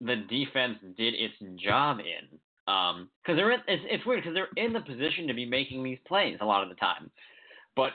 the 0.00 0.16
defense 0.28 0.78
did 0.96 1.14
its 1.14 1.34
job 1.62 1.98
in. 1.98 2.38
Because 2.66 3.36
they're 3.36 3.50
in, 3.50 3.60
it's, 3.66 3.82
it's 3.90 4.06
weird 4.06 4.22
because 4.22 4.34
they're 4.34 4.64
in 4.64 4.72
the 4.72 4.80
position 4.80 5.26
to 5.26 5.34
be 5.34 5.44
making 5.44 5.82
these 5.82 5.98
plays 6.06 6.38
a 6.40 6.44
lot 6.44 6.62
of 6.62 6.68
the 6.68 6.76
time, 6.76 7.10
but 7.74 7.90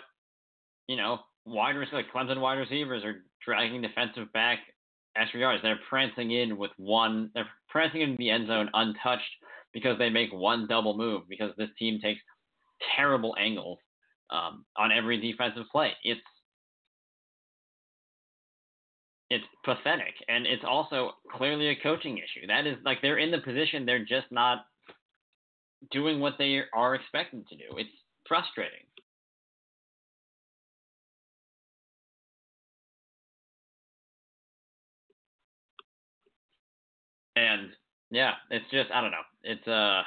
you 0.88 0.98
know 0.98 1.20
wide 1.46 1.76
receivers, 1.76 2.06
like 2.06 2.14
Clemson 2.14 2.42
wide 2.42 2.56
receivers 2.56 3.04
are 3.04 3.24
dragging 3.44 3.82
defensive 3.82 4.32
back 4.34 4.60
extra 5.16 5.40
yards. 5.40 5.62
They're 5.62 5.80
prancing 5.90 6.32
in 6.32 6.58
with 6.58 6.72
one. 6.78 7.32
They're 7.34 7.50
prancing 7.70 8.02
into 8.02 8.18
the 8.18 8.30
end 8.30 8.48
zone 8.48 8.70
untouched 8.74 9.24
because 9.74 9.98
they 9.98 10.10
make 10.10 10.32
one 10.34 10.68
double 10.68 10.98
move 10.98 11.24
because 11.28 11.52
this 11.58 11.70
team 11.78 12.00
takes 12.02 12.22
terrible 12.96 13.36
angles 13.40 13.80
um, 14.30 14.66
on 14.78 14.92
every 14.92 15.20
defensive 15.20 15.66
play. 15.72 15.92
It's 16.04 16.22
it's 19.30 19.46
pathetic, 19.64 20.14
and 20.28 20.46
it's 20.46 20.64
also 20.68 21.12
clearly 21.36 21.70
a 21.70 21.76
coaching 21.76 22.18
issue. 22.18 22.46
That 22.48 22.68
is 22.68 22.78
like 22.86 23.02
they're 23.02 23.18
in 23.18 23.32
the 23.32 23.40
position, 23.40 23.86
they're 23.86 24.06
just 24.06 24.28
not 24.32 24.66
doing 25.92 26.20
what 26.20 26.34
they 26.38 26.62
are 26.74 26.96
expected 26.96 27.48
to 27.48 27.56
do. 27.56 27.64
It's 27.78 27.90
frustrating. 28.28 28.86
And 37.36 37.70
yeah, 38.12 38.34
it's 38.50 38.70
just 38.72 38.92
I 38.94 39.02
don't 39.02 39.12
know. 39.12 39.28
It's 39.44 39.68
uh 39.68 40.02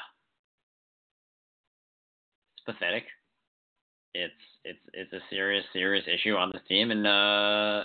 it's 2.56 2.64
pathetic. 2.64 3.04
It's 4.14 4.32
it's 4.64 4.80
it's 4.92 5.12
a 5.12 5.20
serious 5.30 5.64
serious 5.72 6.04
issue 6.12 6.34
on 6.36 6.50
this 6.52 6.62
team, 6.68 6.90
and 6.90 7.06
uh, 7.06 7.84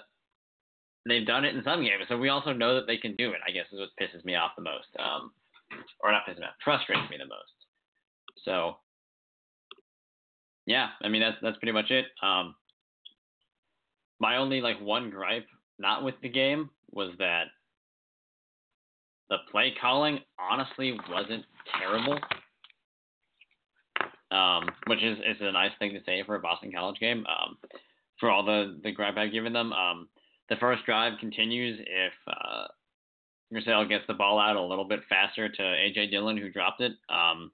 they've 1.07 1.27
done 1.27 1.45
it 1.45 1.55
in 1.55 1.63
some 1.63 1.81
games. 1.81 2.05
So 2.07 2.17
we 2.17 2.29
also 2.29 2.53
know 2.53 2.75
that 2.75 2.87
they 2.87 2.97
can 2.97 3.15
do 3.15 3.31
it. 3.31 3.39
I 3.45 3.51
guess 3.51 3.65
is 3.71 3.79
what 3.79 3.89
pisses 3.99 4.23
me 4.25 4.35
off 4.35 4.51
the 4.55 4.63
most, 4.63 4.87
um, 4.99 5.31
or 6.01 6.11
not 6.11 6.23
pisses 6.27 6.39
me 6.39 6.45
off, 6.45 6.55
frustrates 6.63 7.09
me 7.09 7.17
the 7.17 7.25
most. 7.25 7.53
So 8.45 8.77
yeah, 10.65 10.89
I 11.01 11.09
mean 11.09 11.21
that's 11.21 11.37
that's 11.41 11.57
pretty 11.57 11.73
much 11.73 11.91
it. 11.91 12.05
Um, 12.21 12.55
my 14.19 14.37
only 14.37 14.61
like 14.61 14.79
one 14.79 15.09
gripe, 15.09 15.47
not 15.79 16.03
with 16.03 16.15
the 16.21 16.29
game, 16.29 16.69
was 16.91 17.11
that 17.19 17.47
the 19.33 19.51
play 19.51 19.73
calling 19.81 20.19
honestly 20.37 20.97
wasn't 21.09 21.43
terrible 21.79 22.19
um, 24.33 24.63
which 24.87 25.03
is, 25.03 25.17
is 25.19 25.37
a 25.41 25.51
nice 25.51 25.71
thing 25.77 25.93
to 25.93 26.03
say 26.05 26.23
for 26.25 26.35
a 26.35 26.39
Boston 26.39 26.71
College 26.75 26.99
game. 26.99 27.25
Um, 27.27 27.57
for 28.19 28.31
all 28.31 28.43
the 28.43 28.79
the 28.83 28.91
gripe 28.91 29.17
I've 29.17 29.31
given 29.31 29.53
them, 29.53 29.71
um, 29.71 30.09
the 30.49 30.55
first 30.55 30.85
drive 30.85 31.13
continues 31.19 31.79
if 31.79 32.13
uh, 32.27 32.67
Grosel 33.53 33.87
gets 33.87 34.05
the 34.07 34.13
ball 34.13 34.39
out 34.39 34.55
a 34.55 34.61
little 34.61 34.85
bit 34.85 35.01
faster 35.07 35.49
to 35.49 35.61
AJ 35.61 36.09
Dillon, 36.09 36.37
who 36.37 36.49
dropped 36.49 36.81
it. 36.81 36.93
Um, 37.09 37.51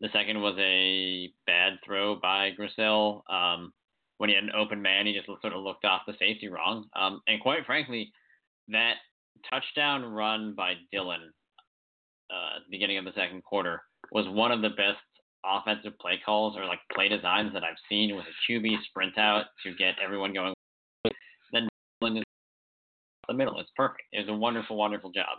the 0.00 0.08
second 0.12 0.42
was 0.42 0.56
a 0.58 1.32
bad 1.46 1.78
throw 1.84 2.16
by 2.16 2.50
Grosel. 2.58 3.22
Um, 3.30 3.72
when 4.18 4.28
he 4.28 4.34
had 4.34 4.44
an 4.44 4.52
open 4.56 4.82
man, 4.82 5.06
he 5.06 5.14
just 5.14 5.26
sort 5.26 5.52
of 5.52 5.62
looked 5.62 5.84
off 5.84 6.02
the 6.06 6.14
safety 6.18 6.48
wrong. 6.48 6.86
Um, 6.94 7.22
and 7.26 7.40
quite 7.40 7.64
frankly, 7.64 8.12
that 8.68 8.94
touchdown 9.50 10.04
run 10.04 10.54
by 10.56 10.74
Dillon 10.92 11.32
uh, 12.30 12.56
at 12.56 12.64
the 12.64 12.70
beginning 12.70 12.98
of 12.98 13.04
the 13.04 13.12
second 13.14 13.42
quarter 13.44 13.82
was 14.12 14.26
one 14.28 14.52
of 14.52 14.62
the 14.62 14.70
best 14.70 14.98
offensive 15.44 15.98
play 16.00 16.20
calls 16.24 16.56
or 16.56 16.64
like 16.64 16.80
play 16.92 17.08
designs 17.08 17.52
that 17.52 17.62
I've 17.62 17.78
seen 17.88 18.16
with 18.16 18.24
a 18.24 18.52
QB 18.52 18.82
sprint 18.88 19.16
out 19.18 19.46
to 19.64 19.74
get 19.74 19.94
everyone 20.04 20.32
going. 20.32 20.54
Then 21.52 21.68
Dillon 22.00 22.18
is 22.18 22.24
the 23.28 23.34
middle. 23.34 23.58
It's 23.60 23.70
perfect. 23.76 24.02
It 24.12 24.20
was 24.20 24.28
a 24.28 24.38
wonderful, 24.38 24.76
wonderful 24.76 25.10
job. 25.10 25.38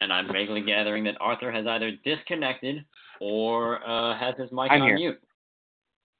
And 0.00 0.12
I'm 0.12 0.32
vaguely 0.32 0.60
gathering 0.62 1.02
that 1.04 1.16
Arthur 1.20 1.50
has 1.50 1.66
either 1.66 1.92
disconnected 2.04 2.84
or 3.20 3.80
uh, 3.88 4.16
has 4.16 4.34
his 4.38 4.50
mic 4.52 4.70
I'm 4.70 4.82
on 4.82 4.88
here. 4.88 4.94
mute. 4.96 5.20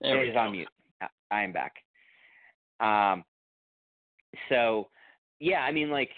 There 0.00 0.23
it 0.25 0.28
is 0.30 0.35
go. 0.35 0.40
on 0.40 0.52
mute. 0.52 0.68
I- 1.00 1.06
I 1.30 1.42
am 1.44 1.52
back. 1.52 1.75
Um, 2.80 3.25
so 4.49 4.88
yeah, 5.40 5.61
I 5.61 5.73
mean, 5.73 5.90
like, 5.90 6.11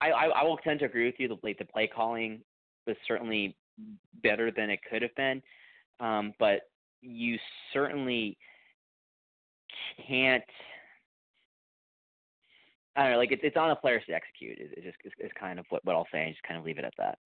I, 0.00 0.10
I 0.10 0.24
I 0.26 0.42
will 0.42 0.56
tend 0.58 0.80
to 0.80 0.86
agree 0.86 1.06
with 1.06 1.14
you. 1.18 1.28
The 1.28 1.36
like 1.42 1.58
the 1.58 1.64
play 1.64 1.86
calling 1.86 2.40
was 2.86 2.96
certainly 3.06 3.56
better 4.22 4.50
than 4.50 4.70
it 4.70 4.80
could 4.90 5.02
have 5.02 5.14
been, 5.14 5.42
um, 6.00 6.32
but 6.38 6.62
you 7.00 7.38
certainly 7.72 8.36
can't. 10.08 10.42
I 12.96 13.02
don't 13.02 13.12
know. 13.12 13.18
Like 13.18 13.32
it's 13.32 13.42
it's 13.44 13.56
on 13.56 13.70
the 13.70 13.76
players 13.76 14.02
to 14.06 14.12
execute. 14.12 14.58
Is 14.58 14.70
just 14.84 15.14
is 15.18 15.30
kind 15.38 15.58
of 15.58 15.66
what 15.70 15.84
what 15.84 15.96
I'll 15.96 16.08
say. 16.12 16.24
and 16.24 16.32
Just 16.32 16.42
kind 16.42 16.58
of 16.58 16.64
leave 16.64 16.78
it 16.78 16.84
at 16.84 16.94
that. 16.98 17.18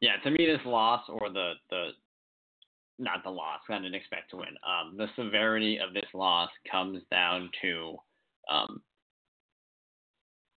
Yeah, 0.00 0.16
to 0.24 0.30
me, 0.30 0.46
this 0.46 0.64
loss 0.64 1.02
or 1.08 1.30
the 1.30 1.52
the 1.70 1.90
not 2.98 3.24
the 3.24 3.30
loss. 3.30 3.60
I 3.68 3.76
didn't 3.76 3.94
expect 3.94 4.30
to 4.30 4.36
win. 4.36 4.54
Um, 4.66 4.96
the 4.96 5.06
severity 5.16 5.78
of 5.78 5.92
this 5.92 6.08
loss 6.14 6.50
comes 6.70 7.02
down 7.10 7.50
to 7.62 7.96
um, 8.50 8.82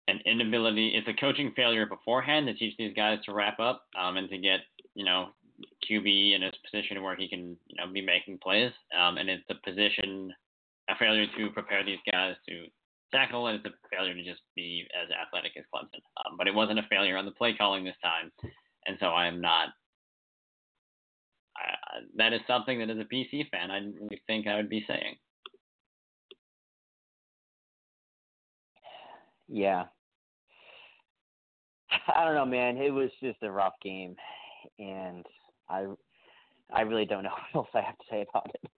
an 0.08 0.20
inability. 0.26 0.88
It's 0.94 1.08
a 1.08 1.20
coaching 1.20 1.52
failure 1.56 1.86
beforehand 1.86 2.46
to 2.46 2.54
teach 2.54 2.76
these 2.76 2.94
guys 2.94 3.18
to 3.24 3.32
wrap 3.32 3.58
up 3.60 3.84
um, 3.98 4.16
and 4.16 4.28
to 4.30 4.38
get 4.38 4.60
you 4.94 5.04
know 5.04 5.28
QB 5.90 6.36
in 6.36 6.44
a 6.44 6.52
position 6.70 7.02
where 7.02 7.16
he 7.16 7.28
can 7.28 7.56
you 7.66 7.76
know 7.76 7.92
be 7.92 8.02
making 8.02 8.38
plays. 8.38 8.72
Um, 8.96 9.16
and 9.18 9.28
it's 9.28 9.44
a 9.50 9.68
position 9.68 10.32
a 10.90 10.94
failure 10.96 11.26
to 11.36 11.50
prepare 11.50 11.84
these 11.84 11.98
guys 12.10 12.34
to 12.48 12.66
tackle, 13.14 13.47
and 13.47 13.56
it's 13.56 13.66
a 13.66 13.97
failure 13.97 14.14
to 14.14 14.25
just 14.25 14.42
be 14.56 14.87
as 14.94 15.09
athletic 15.11 15.52
as 15.56 15.64
Clemson. 15.73 16.02
Um, 16.25 16.37
but 16.37 16.49
it 16.49 16.54
wasn't 16.54 16.78
a 16.78 16.87
failure 16.90 17.16
on 17.16 17.25
the 17.25 17.30
play 17.30 17.54
calling 17.54 17.85
this 17.85 17.97
time, 18.02 18.33
and 18.87 18.97
so 19.00 19.06
I 19.06 19.26
am 19.26 19.40
not. 19.40 19.68
That 22.16 22.33
is 22.33 22.40
something 22.49 22.80
that 22.80 22.90
as 22.90 22.99
a 22.99 23.14
BC 23.14 23.49
fan, 23.50 23.71
I 23.71 23.78
really 23.78 24.21
think 24.26 24.47
I 24.47 24.56
would 24.56 24.68
be 24.68 24.85
saying. 24.88 25.14
Yeah. 29.49 29.85
I 32.09 32.25
don't 32.25 32.35
know, 32.35 32.44
man. 32.47 32.76
It 32.76 32.90
was 32.90 33.11
just 33.23 33.42
a 33.42 33.50
rough 33.50 33.75
game, 33.83 34.16
and 34.78 35.25
I, 35.68 35.87
I 36.73 36.80
really 36.83 37.04
don't 37.04 37.23
know 37.23 37.30
what 37.52 37.61
else 37.61 37.68
I 37.75 37.83
have 37.83 37.99
to 37.99 38.04
say 38.11 38.26
about 38.28 38.50
it. 38.52 38.71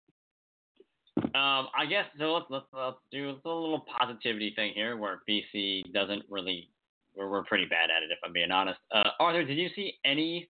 Um, 1.18 1.68
I 1.75 1.87
guess 1.88 2.04
so. 2.18 2.35
Let's, 2.35 2.46
let's 2.50 2.66
let's 2.73 2.96
do 3.11 3.30
a 3.30 3.49
little 3.49 3.85
positivity 3.99 4.52
thing 4.54 4.73
here, 4.75 4.96
where 4.96 5.20
BC 5.28 5.92
doesn't 5.92 6.23
really. 6.30 6.68
We're, 7.16 7.30
we're 7.30 7.44
pretty 7.44 7.64
bad 7.64 7.85
at 7.85 8.02
it, 8.02 8.11
if 8.11 8.18
I'm 8.25 8.32
being 8.32 8.50
honest. 8.50 8.78
Uh, 8.94 9.11
Arthur, 9.18 9.44
did 9.44 9.56
you 9.56 9.70
see 9.75 9.94
any 10.04 10.50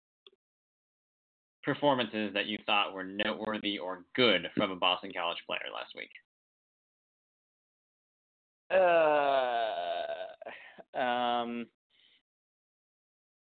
performances 1.62 2.32
that 2.34 2.46
you 2.46 2.58
thought 2.64 2.94
were 2.94 3.04
noteworthy 3.04 3.78
or 3.78 4.04
good 4.16 4.48
from 4.56 4.70
a 4.70 4.76
Boston 4.76 5.12
College 5.14 5.38
player 5.46 5.60
last 5.74 5.94
week? 5.94 6.10
Uh, 8.70 10.98
um, 10.98 11.66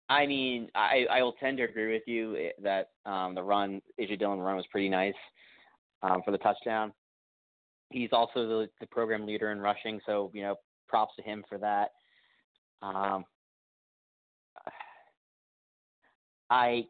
I 0.08 0.26
mean, 0.26 0.68
I 0.74 1.06
I 1.10 1.22
will 1.22 1.34
tend 1.34 1.58
to 1.58 1.64
agree 1.64 1.92
with 1.92 2.02
you 2.06 2.36
eh, 2.36 2.50
that 2.62 2.90
um, 3.06 3.34
the 3.34 3.42
run, 3.42 3.80
AJ 4.00 4.18
Dillon 4.18 4.40
run 4.40 4.56
was 4.56 4.66
pretty 4.70 4.88
nice 4.88 5.14
um, 6.02 6.20
for 6.24 6.32
the 6.32 6.38
touchdown. 6.38 6.92
He's 7.94 8.10
also 8.12 8.48
the, 8.48 8.68
the 8.80 8.86
program 8.88 9.24
leader 9.24 9.52
in 9.52 9.60
rushing, 9.60 10.00
so 10.04 10.28
you 10.34 10.42
know, 10.42 10.56
props 10.88 11.14
to 11.14 11.22
him 11.22 11.44
for 11.48 11.58
that. 11.58 11.92
Um, 12.82 13.24
I, 16.50 16.86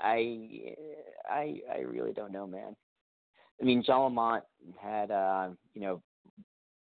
I, 0.00 0.74
I, 1.28 1.56
I 1.74 1.78
really 1.80 2.12
don't 2.12 2.32
know, 2.32 2.46
man. 2.46 2.76
I 3.60 3.64
mean, 3.64 3.82
John 3.84 4.14
Lamot 4.14 4.42
had, 4.80 5.10
uh, 5.10 5.48
you 5.74 5.80
know, 5.80 6.02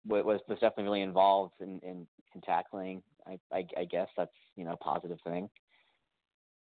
was 0.07 0.39
was 0.47 0.57
definitely 0.59 0.85
really 0.85 1.01
involved 1.01 1.55
in, 1.59 1.79
in, 1.83 2.07
in 2.33 2.41
tackling. 2.45 3.03
I, 3.27 3.37
I, 3.51 3.65
I 3.77 3.83
guess 3.83 4.07
that's 4.15 4.31
you 4.55 4.63
know 4.63 4.71
a 4.71 4.77
positive 4.77 5.19
thing. 5.25 5.49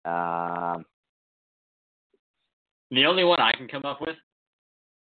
Um, 0.05 0.85
the 2.91 3.07
only 3.07 3.25
one 3.25 3.41
I 3.41 3.53
can 3.53 3.69
come 3.69 3.87
up 3.87 4.03
with 4.03 4.17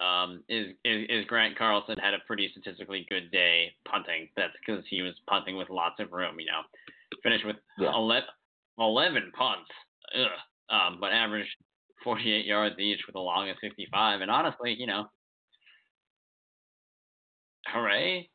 um, 0.02 0.44
is, 0.50 0.74
is, 0.84 1.06
is 1.10 1.26
Grant 1.26 1.58
Carlson 1.58 1.98
had 2.02 2.14
a 2.14 2.20
pretty 2.28 2.50
statistically 2.52 3.06
good 3.10 3.32
day 3.32 3.72
punting. 3.88 4.30
That's 4.36 4.54
because 4.66 4.84
he 4.90 5.02
was 5.02 5.14
punting 5.28 5.56
with 5.58 5.70
lots 5.70 6.00
of 6.00 6.12
room. 6.12 6.40
You 6.40 6.48
know, 6.48 6.62
finished 7.24 7.46
with 7.46 7.58
Yeah. 7.78 7.94
11, 7.94 8.28
11 8.80 9.32
punts, 9.38 9.70
Ugh. 10.16 10.28
Um, 10.70 10.98
but 11.00 11.12
averaged 11.12 11.56
48 12.04 12.46
yards 12.46 12.76
each 12.80 13.02
with 13.06 13.16
a 13.16 13.20
long 13.20 13.50
of 13.50 13.58
65. 13.62 14.22
And 14.22 14.32
honestly, 14.32 14.74
you 14.78 14.88
know, 14.88 15.06
hooray! 17.68 18.30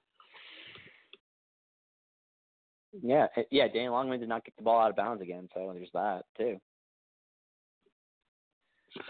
yeah, 3.02 3.26
yeah. 3.50 3.68
Danny 3.68 3.88
Longman 3.88 4.20
did 4.20 4.29
not 4.29 4.44
get 4.44 4.57
the 4.57 4.62
ball 4.62 4.81
out 4.81 4.90
of 4.90 4.96
bounds 4.96 5.22
again, 5.22 5.48
so 5.55 5.72
there's 5.74 5.90
that 5.94 6.22
too. 6.37 6.59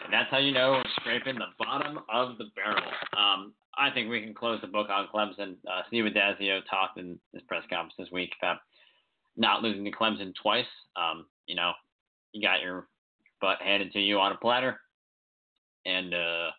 And 0.04 0.12
that's 0.12 0.30
how 0.30 0.38
you 0.38 0.52
know 0.52 0.72
we're 0.72 0.90
scraping 1.00 1.36
the 1.36 1.46
bottom 1.58 1.98
of 2.12 2.38
the 2.38 2.46
barrel. 2.54 2.82
Um, 3.16 3.52
I 3.76 3.90
think 3.90 4.10
we 4.10 4.22
can 4.22 4.34
close 4.34 4.60
the 4.60 4.66
book 4.66 4.88
on 4.90 5.08
Clemson. 5.14 5.56
Uh, 5.68 5.82
Steve 5.88 6.04
Addazio 6.04 6.60
talked 6.68 6.98
in 6.98 7.18
his 7.32 7.42
press 7.42 7.62
conference 7.70 7.94
this 7.98 8.10
week 8.10 8.32
about 8.40 8.58
not 9.36 9.62
losing 9.62 9.84
to 9.84 9.90
Clemson 9.90 10.32
twice. 10.40 10.66
Um, 10.96 11.26
you 11.46 11.54
know, 11.54 11.72
you 12.32 12.42
got 12.42 12.62
your 12.62 12.88
butt 13.40 13.58
handed 13.62 13.92
to 13.92 14.00
you 14.00 14.18
on 14.18 14.32
a 14.32 14.36
platter, 14.36 14.80
and 15.84 16.14
uh, 16.14 16.50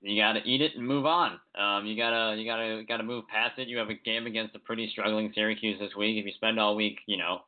you 0.00 0.20
got 0.20 0.34
to 0.34 0.48
eat 0.48 0.60
it 0.60 0.76
and 0.76 0.86
move 0.86 1.04
on. 1.04 1.38
Um, 1.58 1.86
you 1.86 1.96
gotta 1.96 2.36
you 2.40 2.46
gotta 2.46 2.82
gotta 2.86 3.02
move 3.02 3.24
past 3.28 3.58
it. 3.58 3.68
You 3.68 3.78
have 3.78 3.90
a 3.90 3.94
game 3.94 4.26
against 4.26 4.54
a 4.54 4.60
pretty 4.60 4.88
struggling 4.90 5.32
Syracuse 5.34 5.80
this 5.80 5.96
week. 5.96 6.16
If 6.16 6.26
you 6.26 6.32
spend 6.32 6.60
all 6.60 6.76
week, 6.76 7.00
you 7.06 7.16
know, 7.16 7.40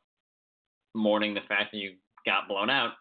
mourning 0.94 1.34
the 1.34 1.40
fact 1.48 1.72
that 1.72 1.78
you 1.78 1.92
got 2.24 2.48
blown 2.48 2.70
out, 2.70 2.92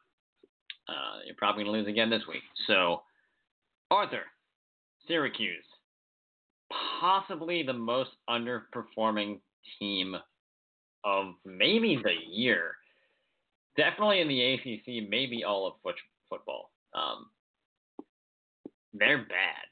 uh, 0.88 1.20
you're 1.26 1.36
probably 1.36 1.64
going 1.64 1.74
to 1.74 1.80
lose 1.80 1.88
again 1.88 2.10
this 2.10 2.24
week. 2.28 2.42
So, 2.68 3.02
Arthur, 3.92 4.24
Syracuse, 5.08 5.66
possibly 7.00 7.64
the 7.64 7.74
most 7.74 8.12
underperforming 8.30 9.40
team 9.80 10.16
of 11.04 11.34
maybe 11.46 12.00
the 12.04 12.14
year. 12.30 12.76
Definitely 13.78 14.22
in 14.22 14.28
the 14.28 14.54
ACC, 14.54 15.10
maybe 15.10 15.44
all 15.44 15.68
of 15.68 15.74
foot- 15.84 15.96
football. 16.30 16.72
Um, 16.94 17.28
they're 18.94 19.20
bad. 19.20 19.68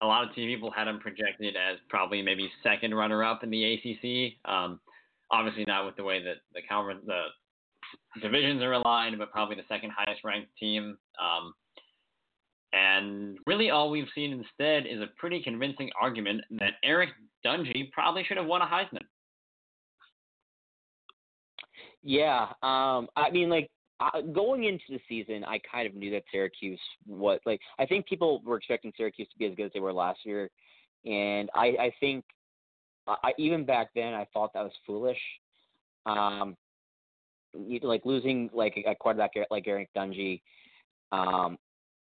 A 0.00 0.06
lot 0.06 0.28
of 0.28 0.34
people 0.34 0.70
had 0.70 0.84
them 0.84 1.00
projected 1.00 1.56
as 1.56 1.78
probably 1.88 2.22
maybe 2.22 2.50
second 2.62 2.94
runner-up 2.94 3.42
in 3.42 3.50
the 3.50 3.64
ACC. 3.64 4.50
Um, 4.50 4.80
obviously 5.30 5.64
not 5.66 5.86
with 5.86 5.96
the 5.96 6.04
way 6.04 6.22
that 6.22 6.36
the 6.54 6.62
conference, 6.68 7.02
the 7.06 7.26
divisions 8.20 8.62
are 8.62 8.72
aligned, 8.72 9.18
but 9.18 9.30
probably 9.30 9.56
the 9.56 9.62
second 9.68 9.92
highest 9.96 10.24
ranked 10.24 10.50
team. 10.58 10.96
Um, 11.20 11.54
and 12.72 13.38
really, 13.46 13.70
all 13.70 13.90
we've 13.90 14.08
seen 14.14 14.32
instead 14.32 14.86
is 14.86 15.00
a 15.00 15.06
pretty 15.16 15.42
convincing 15.42 15.90
argument 16.00 16.42
that 16.58 16.74
Eric 16.84 17.10
Dungey 17.44 17.90
probably 17.92 18.24
should 18.24 18.36
have 18.36 18.46
won 18.46 18.62
a 18.62 18.66
Heisman. 18.66 19.04
Yeah, 22.02 22.42
um, 22.62 23.08
I 23.16 23.30
mean, 23.32 23.48
like 23.48 23.70
uh, 24.00 24.20
going 24.20 24.64
into 24.64 24.84
the 24.90 25.00
season, 25.08 25.44
I 25.44 25.60
kind 25.70 25.86
of 25.86 25.94
knew 25.94 26.10
that 26.12 26.24
Syracuse 26.30 26.80
was 27.06 27.40
like. 27.46 27.60
I 27.78 27.86
think 27.86 28.06
people 28.06 28.42
were 28.44 28.56
expecting 28.56 28.92
Syracuse 28.96 29.28
to 29.32 29.38
be 29.38 29.46
as 29.46 29.54
good 29.54 29.66
as 29.66 29.72
they 29.72 29.80
were 29.80 29.92
last 29.92 30.20
year, 30.24 30.50
and 31.04 31.50
I, 31.54 31.66
I 31.66 31.92
think 32.00 32.24
I, 33.06 33.32
even 33.38 33.64
back 33.64 33.88
then 33.94 34.14
I 34.14 34.26
thought 34.32 34.52
that 34.54 34.62
was 34.62 34.72
foolish. 34.86 35.18
Um, 36.06 36.56
like 37.54 38.02
losing 38.04 38.50
like 38.52 38.82
a 38.86 38.94
quarterback 38.94 39.32
like 39.50 39.66
Eric 39.66 39.88
Dungey, 39.96 40.40
um, 41.12 41.58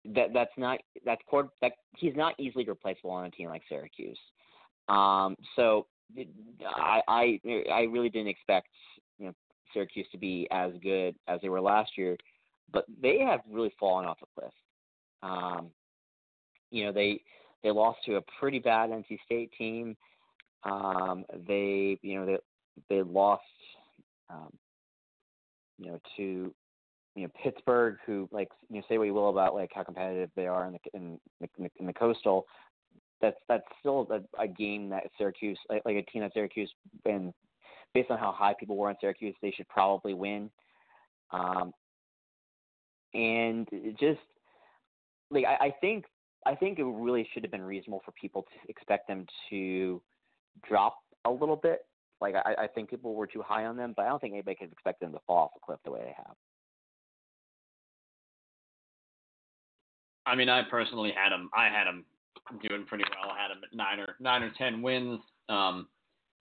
that 0.06 0.34
that's 0.34 0.52
not 0.58 0.80
that's 1.06 1.22
court 1.30 1.50
that 1.62 1.74
he's 1.98 2.16
not 2.16 2.40
easily 2.40 2.66
replaceable 2.66 3.12
on 3.12 3.26
a 3.26 3.32
team 3.32 3.48
like 3.48 3.64
Syracuse. 3.70 4.18
Um, 4.90 5.36
so 5.56 5.88
I 6.66 7.02
I 7.08 7.40
I 7.72 7.82
really 7.84 8.10
didn't 8.10 8.30
expect 8.30 8.70
you 9.20 9.28
know 9.28 9.34
Syracuse 9.74 10.08
to 10.12 10.18
be 10.18 10.48
as 10.52 10.72
good 10.82 11.16
as 11.28 11.40
they 11.42 11.50
were 11.50 11.62
last 11.62 11.92
year, 11.98 12.18
but 12.72 12.86
they 13.02 13.20
have 13.20 13.42
really 13.50 13.74
fallen 13.80 14.06
off 14.06 14.18
a 14.22 14.40
cliff. 14.40 14.54
Um, 15.24 15.70
you 16.72 16.86
know 16.86 16.92
they 16.92 17.22
they 17.64 17.72
lost 17.72 18.00
to 18.06 18.16
a 18.16 18.22
pretty 18.40 18.60
bad 18.60 18.90
NC 18.90 19.20
State 19.26 19.52
team. 19.58 19.96
Um, 20.64 21.26
they 21.48 22.00
you 22.02 22.20
know 22.20 22.26
they 22.26 22.38
they 22.90 23.02
lost 23.04 23.44
um, 24.30 24.52
you 25.82 25.92
know 25.92 26.00
to 26.18 26.54
you 27.16 27.24
know 27.24 27.30
Pittsburgh, 27.44 27.98
who 28.06 28.30
like 28.32 28.50
you 28.70 28.78
know 28.78 28.84
say 28.88 28.98
what 28.98 29.06
you 29.06 29.14
will 29.14 29.30
about 29.30 29.56
like 29.56 29.72
how 29.74 29.84
competitive 29.84 30.30
they 30.36 30.48
are 30.48 30.66
in 30.68 30.74
the 30.74 30.80
in 30.94 31.20
the, 31.40 31.70
in 31.80 31.86
the 31.86 31.94
coastal. 31.94 32.46
That's 33.22 33.38
that's 33.48 33.64
still 33.80 34.08
a, 34.12 34.42
a 34.42 34.48
game 34.48 34.90
that 34.90 35.04
Syracuse 35.18 35.60
like, 35.70 35.82
like 35.86 35.96
a 35.96 36.04
team 36.04 36.22
that 36.22 36.34
Syracuse 36.34 36.72
and 37.06 37.34
based 37.94 38.10
on 38.10 38.18
how 38.18 38.32
high 38.32 38.54
people 38.60 38.78
were 38.78 38.90
on 38.90 38.96
Syracuse, 39.02 39.36
they 39.42 39.52
should 39.52 39.68
probably 39.68 40.14
win. 40.14 40.50
Um, 41.32 41.74
and 43.14 43.68
it 43.72 44.00
just 44.00 44.22
like 45.30 45.46
I, 45.46 45.66
I 45.66 45.76
think 45.82 46.06
I 46.46 46.56
think 46.56 46.80
it 46.80 46.86
really 46.86 47.28
should 47.34 47.44
have 47.44 47.52
been 47.52 47.64
reasonable 47.64 48.02
for 48.06 48.12
people 48.14 48.44
to 48.44 48.70
expect 48.70 49.08
them 49.08 49.26
to 49.50 50.02
drop 50.68 50.98
a 51.26 51.32
little 51.32 51.56
bit. 51.56 51.86
Like 52.22 52.36
I, 52.36 52.56
I 52.64 52.68
think 52.68 52.90
people 52.90 53.16
were 53.16 53.28
too 53.28 53.42
high 53.42 53.66
on 53.66 53.76
them, 53.76 53.94
but 53.96 54.06
I 54.06 54.10
don't 54.10 54.20
think 54.20 54.34
anybody 54.34 54.56
could 54.56 54.72
expect 54.72 55.00
them 55.00 55.12
to 55.14 55.20
fall 55.26 55.46
off 55.46 55.52
a 55.56 55.66
cliff 55.66 55.80
the 55.84 55.92
way 55.92 56.02
they 56.04 56.14
have. 56.16 56.36
I 60.26 60.36
mean, 60.36 60.50
I 60.50 60.62
personally 60.70 61.14
had 61.16 61.32
them. 61.32 61.50
I 61.54 61.66
had 61.66 61.86
them 61.86 62.06
doing 62.68 62.86
pretty 62.86 63.06
well. 63.10 63.32
I 63.32 63.42
had 63.42 63.50
them 63.50 63.62
at 63.64 63.76
nine 63.76 64.00
or 64.00 64.16
nine 64.20 64.44
or 64.44 64.52
ten 64.58 64.82
wins. 64.82 65.20
Um, 65.50 65.88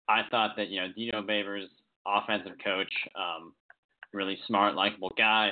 I 0.08 0.22
thought 0.30 0.56
that 0.56 0.68
you 0.68 0.80
know 0.80 0.88
Dino 0.96 1.22
Babers, 1.22 1.66
offensive 2.06 2.56
coach, 2.64 2.92
um, 3.14 3.52
really 4.12 4.38
smart, 4.46 4.74
likable 4.74 5.12
guy, 5.18 5.50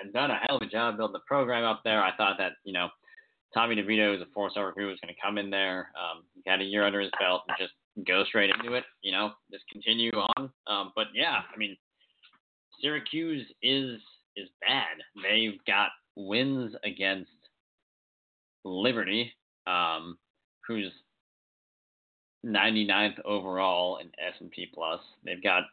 had 0.00 0.12
done 0.12 0.30
a 0.30 0.38
hell 0.46 0.56
of 0.56 0.62
a 0.62 0.70
job 0.70 0.96
building 0.96 1.14
the 1.14 1.26
program 1.26 1.64
up 1.64 1.82
there. 1.84 2.02
I 2.02 2.14
thought 2.16 2.36
that 2.38 2.52
you 2.64 2.72
know 2.72 2.88
Tommy 3.52 3.76
DeVito 3.76 4.14
is 4.14 4.22
a 4.22 4.26
four-star 4.32 4.66
recruit 4.66 4.90
was 4.90 4.98
going 5.02 5.14
to 5.14 5.20
come 5.20 5.38
in 5.38 5.50
there, 5.50 5.90
um, 5.98 6.24
he 6.34 6.48
had 6.48 6.60
a 6.60 6.64
year 6.64 6.84
under 6.84 7.00
his 7.00 7.10
belt, 7.20 7.42
and 7.48 7.56
just 7.58 7.72
go 8.06 8.24
straight 8.24 8.50
into 8.50 8.74
it. 8.74 8.84
You 9.02 9.12
know, 9.12 9.30
just 9.52 9.64
continue 9.70 10.12
on. 10.12 10.50
Um, 10.66 10.92
but 10.96 11.06
yeah, 11.14 11.40
I 11.52 11.56
mean, 11.56 11.76
Syracuse 12.80 13.46
is 13.62 14.00
is 14.36 14.48
bad. 14.60 14.96
They've 15.22 15.58
got 15.66 15.90
wins 16.16 16.74
against 16.84 17.30
Liberty, 18.64 19.32
um, 19.66 20.18
who's 20.66 20.90
99th 22.44 23.20
overall 23.24 23.98
in 23.98 24.08
S&P 24.18 24.70
plus. 24.74 25.00
They've 25.24 25.42
got 25.42 25.64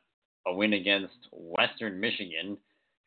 a 0.47 0.53
win 0.53 0.73
against 0.73 1.13
Western 1.31 1.99
Michigan, 1.99 2.57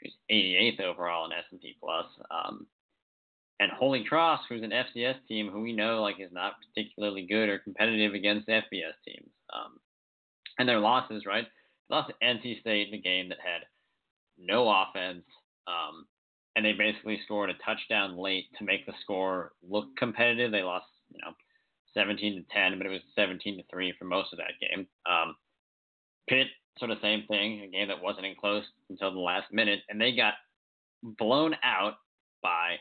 who's 0.01 0.13
88th 0.31 0.81
overall 0.81 1.27
in 1.27 1.33
S&P 1.33 1.77
plus. 1.81 2.07
Um, 2.31 2.67
and 3.61 3.71
Holy 3.71 4.05
Cross, 4.05 4.41
who's 4.49 4.63
an 4.63 4.73
FCS 4.73 5.17
team 5.29 5.51
who 5.51 5.61
we 5.61 5.73
know 5.73 6.03
like 6.03 6.17
is 6.19 6.33
not 6.33 6.55
particularly 6.67 7.27
good 7.27 7.49
or 7.49 7.59
competitive 7.59 8.15
against 8.15 8.49
FBS 8.49 8.95
teams. 9.07 9.31
Um, 9.55 9.79
and 10.59 10.69
their 10.69 10.81
losses, 10.81 11.25
right? 11.27 11.47
They 11.89 11.95
lost 11.95 12.13
NC 12.23 12.61
State 12.61 12.89
in 12.89 12.95
a 12.95 13.03
game 13.03 13.29
that 13.29 13.39
had 13.45 13.63
no 14.39 14.69
offense, 14.69 15.25
um, 15.67 16.07
and 16.57 16.65
they 16.65 16.73
basically 16.73 17.21
scored 17.25 17.51
a 17.51 17.55
touchdown 17.65 18.17
late 18.17 18.47
to 18.59 18.65
make 18.65 18.87
the 18.87 18.93
score 19.03 19.53
look 19.69 19.87
competitive. 19.97 20.51
They 20.51 20.63
lost, 20.63 20.87
you 21.11 21.19
know, 21.25 21.33
17 21.95 22.35
to 22.35 22.55
10, 22.55 22.79
but 22.79 22.87
it 22.87 22.91
was 22.91 23.01
17 23.17 23.59
to 23.59 23.65
3 23.71 23.95
for 23.99 24.05
most 24.05 24.33
of 24.33 24.39
that 24.39 24.53
game. 24.61 24.87
Um, 25.09 25.37
Pitt, 26.29 26.49
sort 26.79 26.91
of 26.91 26.99
same 27.03 27.25
thing, 27.29 27.63
a 27.63 27.69
game 27.69 27.89
that 27.89 28.03
wasn't 28.03 28.27
in 28.27 28.35
close 28.35 28.65
until 28.91 29.13
the 29.13 29.19
last 29.19 29.53
minute, 29.53 29.81
and 29.89 30.01
they 30.01 30.15
got 30.15 30.35
blown 31.03 31.55
out 31.63 31.95
by 32.43 32.77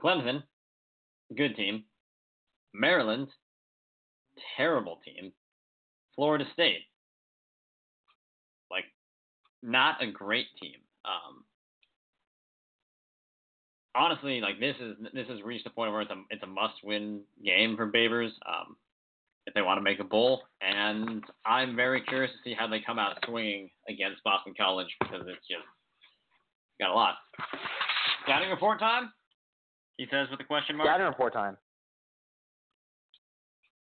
Clemson, 0.00 0.42
good 1.36 1.56
team. 1.56 1.84
Maryland, 2.72 3.28
terrible 4.56 5.00
team. 5.04 5.32
Florida 6.14 6.44
State, 6.52 6.82
like 8.70 8.84
not 9.62 10.02
a 10.02 10.10
great 10.10 10.46
team. 10.60 10.76
Um, 11.04 11.44
honestly, 13.94 14.40
like 14.40 14.60
this 14.60 14.76
is 14.80 14.96
this 15.14 15.28
has 15.28 15.42
reached 15.42 15.64
the 15.64 15.70
point 15.70 15.92
where 15.92 16.02
it's 16.02 16.10
a 16.10 16.22
it's 16.30 16.42
a 16.42 16.46
must 16.46 16.74
win 16.84 17.20
game 17.44 17.76
for 17.76 17.90
Babers 17.90 18.30
um, 18.46 18.76
if 19.46 19.54
they 19.54 19.62
want 19.62 19.78
to 19.78 19.82
make 19.82 20.00
a 20.00 20.04
bowl, 20.04 20.42
and 20.60 21.24
I'm 21.46 21.74
very 21.74 22.02
curious 22.02 22.30
to 22.32 22.50
see 22.50 22.54
how 22.54 22.66
they 22.66 22.80
come 22.80 22.98
out 22.98 23.16
swinging 23.26 23.70
against 23.88 24.22
Boston 24.24 24.54
College 24.56 24.88
because 25.00 25.22
it's 25.26 25.46
just 25.48 25.64
got 26.80 26.90
a 26.90 26.94
lot. 26.94 27.14
Scouting 28.24 28.50
report 28.50 28.78
time. 28.78 29.10
He 30.00 30.06
says 30.10 30.28
with 30.30 30.40
a 30.40 30.44
question 30.44 30.78
mark. 30.78 30.88
Scouting 30.88 31.06
report 31.06 31.34
time. 31.34 31.58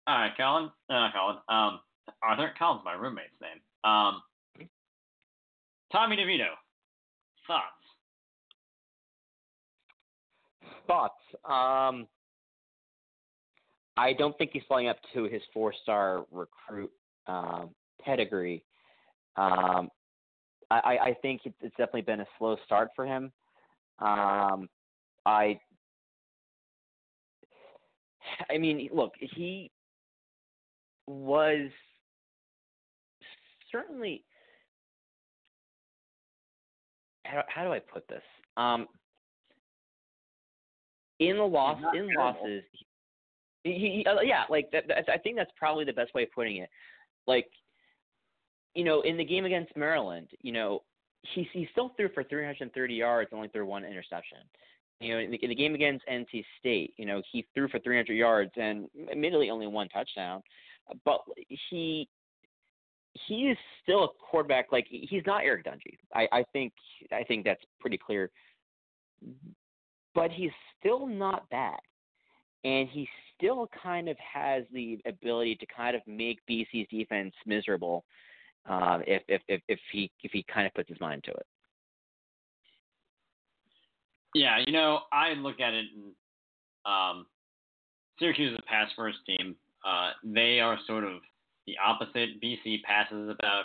All 0.06 0.16
right, 0.16 0.32
Colin. 0.38 0.70
Uh, 0.88 1.10
Colin. 1.12 1.38
Um, 1.50 1.80
Arthur. 2.22 2.54
Colin's 2.60 2.84
my 2.86 2.94
roommate's 2.94 3.34
name. 3.42 3.60
Um, 3.84 4.22
Tommy 5.92 6.16
DeVito. 6.16 6.50
Thoughts? 7.48 7.64
Thoughts. 10.86 11.16
Um, 11.44 12.08
I 13.98 14.14
don't 14.14 14.38
think 14.38 14.52
he's 14.54 14.62
playing 14.68 14.90
up 14.90 14.98
to 15.16 15.24
his 15.24 15.42
four-star 15.56 16.26
recruit 16.32 16.92
um, 17.26 17.72
pedigree. 18.00 18.64
Um, 19.38 19.90
I, 20.70 20.98
I 21.02 21.16
think 21.24 21.42
it's 21.46 21.76
definitely 21.78 22.02
been 22.02 22.20
a 22.20 22.28
slow 22.38 22.58
start 22.64 22.90
for 22.96 23.08
him. 23.08 23.32
Um, 23.98 24.70
I, 25.26 25.60
I 28.50 28.58
mean, 28.58 28.90
look, 28.94 29.14
he 29.20 29.72
was 31.08 31.70
certainly. 33.72 34.24
How, 37.26 37.44
how 37.48 37.64
do 37.64 37.72
I 37.72 37.80
put 37.80 38.08
this? 38.08 38.22
Um, 38.56 38.88
in 41.20 41.38
the 41.38 41.44
loss, 41.44 41.80
in 41.94 42.08
terrible. 42.08 42.14
losses, 42.18 42.64
he, 43.64 43.72
he 43.74 44.06
uh, 44.06 44.22
yeah, 44.22 44.44
like 44.50 44.70
that, 44.72 44.88
that. 44.88 45.10
I 45.10 45.18
think 45.18 45.38
that's 45.38 45.52
probably 45.58 45.86
the 45.86 45.94
best 45.94 46.14
way 46.14 46.24
of 46.24 46.32
putting 46.32 46.58
it. 46.58 46.70
Like, 47.26 47.48
you 48.76 48.84
know, 48.84 49.02
in 49.02 49.18
the 49.18 49.26
game 49.26 49.46
against 49.46 49.76
Maryland, 49.76 50.28
you 50.42 50.52
know, 50.52 50.84
he 51.34 51.48
he 51.52 51.68
still 51.72 51.94
threw 51.98 52.10
for 52.10 52.24
330 52.24 52.94
yards, 52.94 53.32
only 53.34 53.48
threw 53.48 53.66
one 53.66 53.84
interception. 53.84 54.38
You 55.02 55.14
know, 55.14 55.20
in 55.20 55.32
the, 55.32 55.38
in 55.38 55.50
the 55.50 55.56
game 55.56 55.76
against 55.76 56.06
NC 56.08 56.44
State, 56.60 56.94
you 56.98 57.06
know, 57.06 57.22
he 57.32 57.46
threw 57.54 57.68
for 57.68 57.80
300 57.80 58.14
yards 58.14 58.52
and 58.56 58.88
admittedly 59.12 59.50
only 59.50 59.68
one 59.68 59.90
touchdown, 59.90 60.42
but 61.04 61.20
he 61.70 62.08
he 63.28 63.48
is 63.48 63.58
still 63.82 64.04
a 64.04 64.08
quarterback. 64.20 64.72
Like 64.72 64.88
he's 64.90 65.24
not 65.26 65.44
Eric 65.44 65.66
Dungey. 65.66 65.98
I, 66.14 66.28
I 66.32 66.46
think 66.54 66.74
I 67.12 67.24
think 67.24 67.46
that's 67.46 67.64
pretty 67.80 67.98
clear. 67.98 68.30
But 70.14 70.32
he's 70.32 70.52
still 70.80 71.08
not 71.08 71.50
bad, 71.50 71.80
and 72.64 72.88
he 72.90 73.08
still 73.38 73.70
kind 73.82 74.10
of 74.10 74.18
has 74.18 74.64
the 74.74 75.00
ability 75.06 75.56
to 75.56 75.66
kind 75.66 75.96
of 75.96 76.02
make 76.08 76.40
BC's 76.50 76.88
defense 76.90 77.34
miserable 77.46 78.06
um, 78.68 79.04
if, 79.08 79.24
if 79.28 79.42
if 79.48 79.62
if 79.68 79.80
he 79.92 80.12
if 80.24 80.32
he 80.32 80.44
kind 80.44 80.68
of 80.68 80.74
puts 80.74 80.90
his 80.90 81.00
mind 81.00 81.24
to 81.26 81.32
it. 81.32 81.46
Yeah, 84.36 84.58
you 84.68 84.74
know, 84.74 85.00
I 85.14 85.32
look 85.32 85.62
at 85.62 85.74
it 85.74 85.86
and 85.96 86.12
um, 86.86 87.26
Syracuse 88.20 88.52
is 88.52 88.60
a 88.60 88.70
pass 88.70 88.90
first 88.94 89.20
team. 89.26 89.56
Uh, 89.88 90.12
they 90.26 90.60
are 90.60 90.78
sort 90.86 91.06
of 91.06 91.22
the 91.66 91.76
opposite. 91.84 92.42
BC 92.44 92.84
passes 92.84 93.30
about 93.30 93.64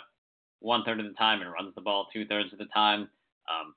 one 0.61 0.85
third 0.85 1.01
of 1.01 1.05
the 1.05 1.13
time 1.13 1.41
and 1.41 1.51
runs 1.51 1.75
the 1.75 1.81
ball 1.81 2.07
two 2.13 2.25
thirds 2.25 2.53
of 2.53 2.57
the 2.59 2.71
time. 2.73 3.09
Um, 3.51 3.75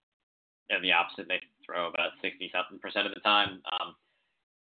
and 0.70 0.84
the 0.84 0.92
opposite, 0.92 1.26
they 1.26 1.40
throw 1.66 1.88
about 1.88 2.10
sixty 2.22 2.48
something 2.54 2.78
percent 2.78 3.08
of 3.08 3.14
the 3.14 3.20
time. 3.20 3.60
Um, 3.80 3.96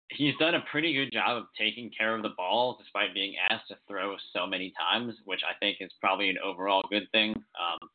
he's 0.09 0.35
done 0.39 0.55
a 0.55 0.65
pretty 0.71 0.95
good 0.95 1.13
job 1.13 1.37
of 1.37 1.45
taking 1.59 1.91
care 1.97 2.17
of 2.17 2.23
the 2.23 2.33
ball 2.35 2.79
despite 2.83 3.13
being 3.13 3.35
asked 3.51 3.69
to 3.69 3.77
throw 3.87 4.17
so 4.33 4.47
many 4.47 4.73
times, 4.79 5.15
which 5.27 5.43
I 5.45 5.53
think 5.59 5.79
is 5.81 5.91
probably 6.01 6.31
an 6.31 6.39
overall 6.43 6.83
good 6.89 7.09
thing. 7.13 7.35
Um, 7.35 7.91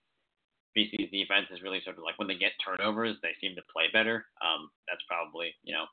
BC's 0.77 1.11
defense 1.11 1.47
is 1.51 1.61
really 1.61 1.81
sort 1.83 1.97
of 1.97 2.03
like 2.03 2.17
when 2.17 2.27
they 2.27 2.35
get 2.35 2.53
turnovers, 2.63 3.17
they 3.21 3.35
seem 3.41 3.55
to 3.55 3.61
play 3.73 3.85
better. 3.91 4.25
Um, 4.41 4.69
that's 4.87 5.03
probably 5.07 5.53
you 5.63 5.73
know 5.73 5.85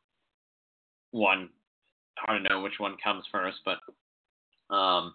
one 1.11 1.51
hard 2.19 2.43
to 2.43 2.49
know 2.49 2.61
which 2.61 2.79
one 2.79 2.97
comes 3.03 3.25
first, 3.31 3.59
but 3.65 3.79
um, 4.75 5.15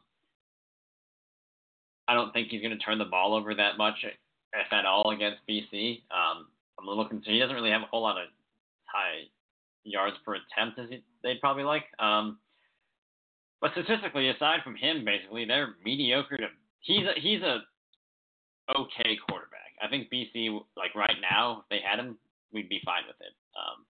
I 2.07 2.13
don't 2.13 2.31
think 2.33 2.49
he's 2.49 2.61
going 2.61 2.77
to 2.77 2.83
turn 2.83 2.97
the 2.97 3.05
ball 3.05 3.33
over 3.33 3.53
that 3.55 3.77
much, 3.77 3.95
if 4.03 4.73
at 4.73 4.85
all, 4.85 5.11
against 5.11 5.39
BC. 5.49 6.01
Um, 6.11 6.47
I'm 6.79 6.85
looking. 6.85 7.21
He 7.25 7.39
doesn't 7.39 7.55
really 7.55 7.71
have 7.71 7.81
a 7.81 7.87
whole 7.87 8.01
lot 8.01 8.17
of 8.17 8.27
high 8.85 9.23
yards 9.83 10.15
per 10.25 10.35
attempt 10.35 10.79
as 10.79 10.89
he, 10.89 11.03
they'd 11.23 11.39
probably 11.39 11.63
like. 11.63 11.85
Um, 11.99 12.39
but 13.61 13.71
statistically, 13.71 14.29
aside 14.29 14.59
from 14.63 14.75
him, 14.75 15.05
basically 15.05 15.45
they're 15.45 15.75
mediocre 15.83 16.37
to. 16.37 16.47
He's 16.79 17.05
a, 17.05 17.19
he's 17.19 17.41
a 17.41 17.59
okay 18.75 19.17
quarterback. 19.27 19.71
I 19.81 19.87
think 19.89 20.09
BC 20.11 20.59
like 20.77 20.95
right 20.95 21.17
now, 21.21 21.59
if 21.63 21.69
they 21.69 21.79
had 21.83 21.99
him, 21.99 22.17
we'd 22.51 22.69
be 22.69 22.81
fine 22.85 23.03
with 23.07 23.17
it. 23.19 23.33
Um, 23.57 23.85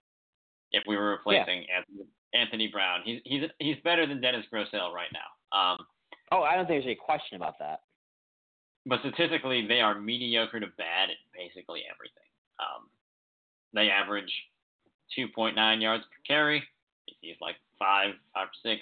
if 0.71 0.83
we 0.87 0.95
were 0.97 1.11
replacing 1.11 1.65
Anthony, 1.69 2.05
Anthony 2.33 2.67
Brown, 2.67 3.01
he's 3.03 3.21
he's 3.25 3.43
he's 3.59 3.77
better 3.83 4.05
than 4.07 4.21
Dennis 4.21 4.45
Grosel 4.51 4.91
right 4.93 5.11
now. 5.13 5.29
Um, 5.57 5.77
Oh, 6.31 6.41
I 6.41 6.55
don't 6.55 6.65
think 6.65 6.81
there's 6.81 6.85
any 6.85 6.95
question 6.95 7.35
about 7.35 7.59
that. 7.59 7.81
but 8.87 8.99
statistically, 9.01 9.67
they 9.67 9.81
are 9.81 9.93
mediocre 9.99 10.59
to 10.59 10.65
bad 10.77 11.11
at 11.11 11.17
basically 11.31 11.81
everything. 11.85 12.25
Um, 12.59 12.89
they 13.73 13.89
average 13.89 14.31
2.9 15.17 15.53
yards 15.81 16.03
per 16.05 16.21
carry. 16.25 16.63
BC's 17.07 17.37
like 17.39 17.55
five, 17.77 18.15
five 18.33 18.47
or 18.47 18.57
six, 18.63 18.81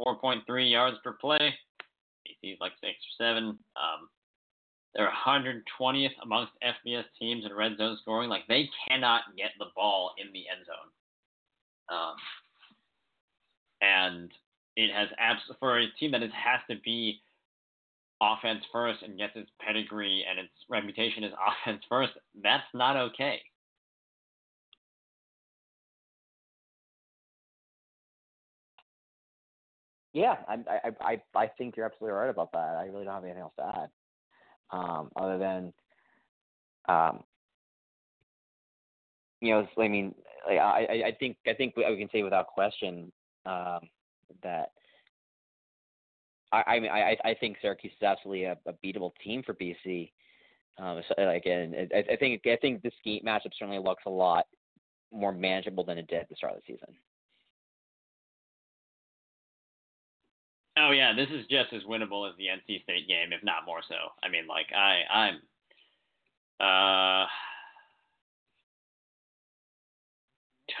4.3 0.00 0.70
yards 0.70 0.98
per 1.02 1.14
play. 1.14 1.52
BC's 2.28 2.58
like 2.60 2.72
six 2.80 2.94
or 2.94 3.14
seven. 3.24 3.58
Um, 3.74 4.08
they're 4.94 5.10
120th 5.26 6.10
amongst 6.22 6.52
FBS 6.62 7.04
teams 7.18 7.44
in 7.44 7.54
red 7.54 7.76
zone 7.76 7.98
scoring. 8.02 8.28
Like 8.30 8.46
they 8.48 8.68
cannot 8.88 9.22
get 9.36 9.50
the 9.58 9.66
ball 9.74 10.12
in 10.18 10.32
the 10.32 10.44
end 10.48 10.66
zone. 10.66 10.90
Um, 11.90 12.16
and 13.80 14.30
it 14.76 14.92
has 14.92 15.08
abs- 15.18 15.40
for 15.60 15.78
a 15.78 15.86
team 15.98 16.12
that 16.12 16.22
has 16.22 16.60
to 16.70 16.76
be 16.84 17.20
offense 18.20 18.64
first 18.72 19.02
and 19.02 19.16
gets 19.18 19.36
its 19.36 19.50
pedigree 19.60 20.24
and 20.28 20.38
its 20.38 20.52
reputation 20.68 21.24
as 21.24 21.32
offense 21.66 21.82
first. 21.88 22.12
That's 22.42 22.66
not 22.74 22.96
okay. 22.96 23.40
Yeah, 30.12 30.36
I 30.48 30.54
I 30.68 30.90
I 31.00 31.22
I 31.34 31.46
think 31.58 31.76
you're 31.76 31.86
absolutely 31.86 32.18
right 32.18 32.30
about 32.30 32.50
that. 32.52 32.76
I 32.76 32.86
really 32.86 33.04
don't 33.04 33.14
have 33.14 33.24
anything 33.24 33.42
else 33.42 33.52
to 33.58 33.66
add, 33.66 33.90
um, 34.70 35.10
other 35.16 35.38
than, 35.38 35.72
um, 36.88 37.22
you 39.40 39.50
know, 39.50 39.68
I 39.78 39.88
mean, 39.88 40.14
like, 40.46 40.58
I 40.58 41.02
I 41.06 41.16
think 41.18 41.36
I 41.46 41.54
think 41.54 41.76
we 41.76 41.84
can 41.98 42.08
say 42.10 42.22
without 42.22 42.48
question 42.48 43.12
um, 43.46 43.80
that 44.42 44.72
I 46.52 46.62
I 46.66 46.80
mean 46.80 46.90
I 46.90 47.16
I 47.24 47.34
think 47.34 47.58
Syracuse 47.60 47.92
is 47.92 48.02
absolutely 48.02 48.44
a, 48.44 48.56
a 48.66 48.72
beatable 48.84 49.12
team 49.24 49.42
for 49.42 49.54
BC. 49.54 50.10
Um, 50.78 51.02
so, 51.08 51.28
again, 51.28 51.74
I, 51.94 52.12
I 52.12 52.16
think 52.16 52.46
I 52.46 52.56
think 52.56 52.82
this 52.82 52.94
game 53.04 53.22
matchup 53.26 53.52
certainly 53.58 53.80
looks 53.80 54.04
a 54.06 54.10
lot 54.10 54.46
more 55.12 55.32
manageable 55.32 55.84
than 55.84 55.98
it 55.98 56.06
did 56.06 56.20
at 56.20 56.28
the 56.28 56.36
start 56.36 56.54
of 56.54 56.60
the 56.60 56.72
season. 56.72 56.94
Oh 60.78 60.90
yeah, 60.92 61.12
this 61.14 61.28
is 61.30 61.46
just 61.50 61.72
as 61.72 61.82
winnable 61.82 62.28
as 62.28 62.36
the 62.36 62.46
NC 62.46 62.82
State 62.82 63.08
game, 63.08 63.32
if 63.32 63.42
not 63.42 63.66
more 63.66 63.80
so. 63.88 63.94
I 64.22 64.28
mean, 64.28 64.46
like 64.46 64.66
I 64.72 65.02
I'm 65.12 65.36
uh 66.60 67.26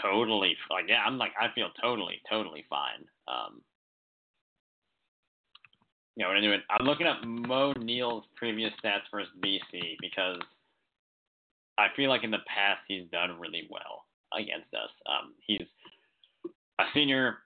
totally 0.02 0.56
like 0.70 0.84
yeah, 0.88 1.02
I'm 1.06 1.18
like 1.18 1.32
I 1.40 1.52
feel 1.54 1.70
totally 1.80 2.20
totally 2.30 2.64
fine. 2.68 3.04
Um, 3.26 3.62
you 6.16 6.24
know, 6.24 6.32
anyway, 6.32 6.58
I'm 6.70 6.86
looking 6.86 7.06
up 7.06 7.24
Moe 7.24 7.72
Neal's 7.74 8.24
previous 8.36 8.72
stats 8.84 9.02
versus 9.10 9.32
BC 9.44 9.96
because 10.00 10.38
I 11.78 11.86
feel 11.96 12.08
like 12.10 12.24
in 12.24 12.30
the 12.30 12.38
past 12.46 12.80
he's 12.88 13.08
done 13.10 13.38
really 13.38 13.68
well 13.70 14.04
against 14.36 14.72
us. 14.74 14.90
Um, 15.06 15.34
he's 15.46 15.66
a 16.80 16.84
senior 16.92 17.38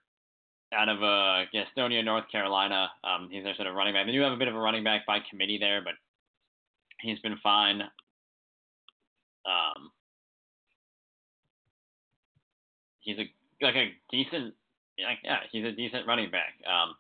out 0.73 0.89
of 0.89 1.03
uh, 1.03 1.45
Gastonia, 1.53 2.05
North 2.05 2.25
Carolina. 2.31 2.91
Um, 3.05 3.29
he's 3.31 3.45
their 3.45 3.55
sort 3.55 3.69
of 3.69 3.75
running 3.75 3.95
back. 3.95 4.07
They 4.07 4.13
do 4.13 4.23
have 4.23 4.33
a 4.33 4.37
bit 4.37 4.49
of 4.49 4.55
a 4.55 4.59
running 4.59 4.85
back 4.85 5.07
by 5.07 5.19
committee 5.29 5.59
there, 5.59 5.83
but 5.83 5.95
he's 7.01 7.19
been 7.21 7.37
fine. 7.43 7.83
Um, 9.45 9.91
he's 13.01 13.19
a 13.19 13.31
like 13.61 13.77
a 13.77 13.93
decent, 14.11 14.55
like, 14.99 15.19
yeah, 15.23 15.39
he's 15.51 15.65
a 15.65 15.73
decent 15.73 16.07
running 16.07 16.31
back. 16.31 16.55
Um, 16.67 16.95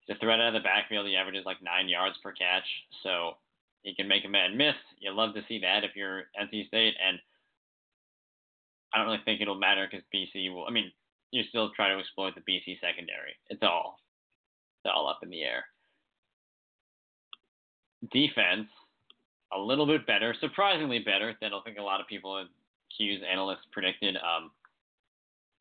he's 0.00 0.16
a 0.16 0.18
threat 0.18 0.40
out 0.40 0.48
of 0.48 0.54
the 0.54 0.66
backfield. 0.66 1.06
He 1.06 1.16
averages 1.16 1.46
like 1.46 1.62
nine 1.62 1.88
yards 1.88 2.16
per 2.22 2.32
catch, 2.32 2.66
so 3.02 3.36
he 3.82 3.94
can 3.94 4.08
make 4.08 4.24
a 4.24 4.28
man 4.28 4.56
miss. 4.56 4.74
You 4.98 5.12
love 5.12 5.34
to 5.34 5.42
see 5.48 5.60
that 5.60 5.84
if 5.84 5.92
you're 5.94 6.24
NC 6.40 6.68
State, 6.68 6.94
and 7.02 7.18
I 8.92 8.98
don't 8.98 9.06
really 9.06 9.22
think 9.24 9.40
it'll 9.40 9.54
matter 9.54 9.88
because 9.90 10.04
BC 10.14 10.52
will. 10.52 10.66
I 10.66 10.70
mean, 10.70 10.90
you 11.30 11.42
still 11.48 11.70
try 11.74 11.92
to 11.92 11.98
exploit 11.98 12.34
the 12.34 12.40
BC 12.40 12.80
secondary. 12.80 13.34
It's 13.48 13.62
all, 13.62 13.98
it's 14.84 14.92
all 14.94 15.08
up 15.08 15.20
in 15.22 15.30
the 15.30 15.42
air. 15.42 15.64
Defense, 18.12 18.68
a 19.52 19.58
little 19.58 19.86
bit 19.86 20.06
better, 20.06 20.34
surprisingly 20.40 20.98
better 20.98 21.34
than 21.40 21.52
I 21.52 21.60
think 21.64 21.78
a 21.78 21.82
lot 21.82 22.00
of 22.00 22.06
people, 22.06 22.46
'Cuse 22.96 23.22
analysts 23.22 23.66
predicted. 23.72 24.16
Um, 24.16 24.50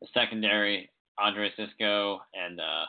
the 0.02 0.08
secondary, 0.14 0.90
Andre 1.18 1.52
Cisco 1.56 2.22
and 2.34 2.60
uh, 2.60 2.86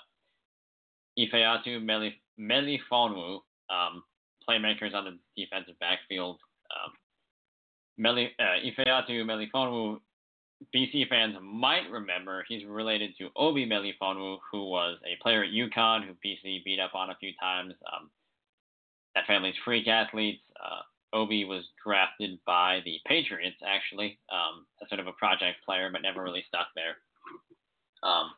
Ifeatu 1.18 1.82
Meli, 1.82 2.20
Melifonwu, 2.38 3.40
um, 3.70 4.02
playmakers 4.48 4.94
on 4.94 5.04
the 5.04 5.18
defensive 5.36 5.78
backfield. 5.78 6.38
Um, 6.70 6.92
Meli, 7.98 8.32
uh, 8.38 8.60
Ifeatu 8.64 9.24
Melifonwu 9.24 10.00
BC 10.74 11.08
fans 11.08 11.36
might 11.42 11.90
remember 11.90 12.44
he's 12.48 12.64
related 12.64 13.12
to 13.18 13.28
Obi 13.36 13.66
Melifonwu, 13.66 14.38
who 14.50 14.68
was 14.68 14.98
a 15.04 15.22
player 15.22 15.44
at 15.44 15.50
UConn 15.50 16.06
who 16.06 16.14
BC 16.24 16.64
beat 16.64 16.80
up 16.80 16.94
on 16.94 17.10
a 17.10 17.16
few 17.16 17.32
times. 17.40 17.74
Um, 17.92 18.10
that 19.14 19.26
family's 19.26 19.54
freak 19.64 19.86
athletes. 19.88 20.42
Uh, 20.62 20.82
Obi 21.16 21.44
was 21.44 21.64
drafted 21.84 22.38
by 22.46 22.80
the 22.84 22.98
Patriots, 23.06 23.56
actually, 23.66 24.18
um, 24.30 24.66
as 24.82 24.88
sort 24.88 25.00
of 25.00 25.06
a 25.06 25.12
project 25.12 25.64
player, 25.64 25.88
but 25.90 26.02
never 26.02 26.22
really 26.22 26.44
stuck 26.48 26.68
there. 26.74 26.96
Um, 28.02 28.32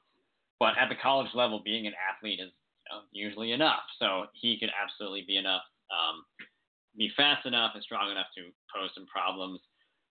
but 0.61 0.79
at 0.79 0.89
the 0.89 0.95
college 1.03 1.31
level, 1.35 1.61
being 1.65 1.87
an 1.87 1.95
athlete 1.99 2.41
is 2.41 2.51
you 2.51 2.97
know, 2.97 3.03
usually 3.13 3.53
enough. 3.53 3.83
So 3.99 4.27
he 4.35 4.59
could 4.59 4.71
absolutely 4.71 5.25
be 5.27 5.37
enough, 5.37 5.63
um, 5.91 6.25
be 6.97 7.11
fast 7.17 7.47
enough 7.47 7.73
and 7.75 7.83
strong 7.83 8.11
enough 8.11 8.27
to 8.37 8.43
pose 8.75 8.91
some 8.95 9.07
problems 9.07 9.61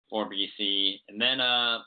for 0.09 0.29
BC. 0.29 0.99
And 1.09 1.19
then 1.19 1.39
uh, 1.39 1.79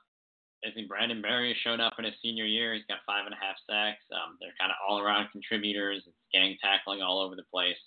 I 0.67 0.73
think 0.75 0.89
Brandon 0.89 1.23
Berry 1.23 1.49
has 1.49 1.57
shown 1.63 1.81
up 1.81 1.95
in 1.99 2.05
his 2.05 2.15
senior 2.21 2.45
year. 2.45 2.75
He's 2.75 2.85
got 2.89 3.07
five 3.07 3.25
and 3.25 3.35
a 3.35 3.39
half 3.39 3.57
sacks. 3.71 4.03
Um, 4.11 4.37
they're 4.41 4.57
kind 4.59 4.73
of 4.73 4.77
all 4.83 4.99
around 4.99 5.31
contributors. 5.31 6.03
It's 6.07 6.17
gang 6.33 6.57
tackling 6.61 7.03
all 7.03 7.21
over 7.21 7.37
the 7.37 7.47
place. 7.53 7.79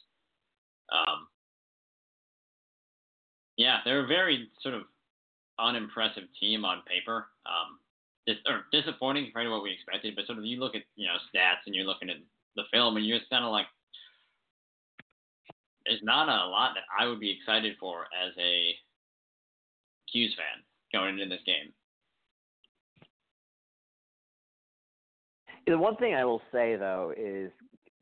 Um, 0.91 1.27
yeah, 3.57 3.79
they're 3.83 4.05
a 4.05 4.07
very 4.07 4.47
sort 4.61 4.75
of 4.75 4.83
unimpressive 5.59 6.23
team 6.39 6.63
on 6.63 6.81
paper. 6.87 7.27
Um, 7.45 7.79
dis- 8.25 8.45
or 8.47 8.63
disappointing 8.71 9.25
compared 9.25 9.47
to 9.47 9.51
what 9.51 9.63
we 9.63 9.73
expected, 9.73 10.15
but 10.15 10.25
sort 10.25 10.37
of 10.37 10.45
you 10.45 10.59
look 10.59 10.75
at 10.75 10.83
you 10.95 11.07
know 11.07 11.17
stats 11.27 11.65
and 11.65 11.75
you're 11.75 11.85
looking 11.85 12.09
at 12.09 12.17
the 12.55 12.63
film 12.71 12.95
and 12.95 13.05
you're 13.05 13.19
kind 13.29 13.43
of 13.43 13.51
like, 13.51 13.67
there's 15.85 16.03
not 16.03 16.29
a 16.29 16.47
lot 16.47 16.75
that 16.75 16.87
I 16.97 17.07
would 17.07 17.19
be 17.19 17.31
excited 17.31 17.75
for 17.79 18.03
as 18.15 18.33
a 18.37 18.75
'Cuse 20.11 20.33
fan 20.35 20.63
going 20.93 21.19
into 21.19 21.35
this 21.35 21.43
game. 21.45 21.73
The 25.69 25.77
one 25.77 25.95
thing 25.97 26.15
I 26.15 26.25
will 26.25 26.41
say 26.51 26.75
though 26.75 27.13
is 27.15 27.51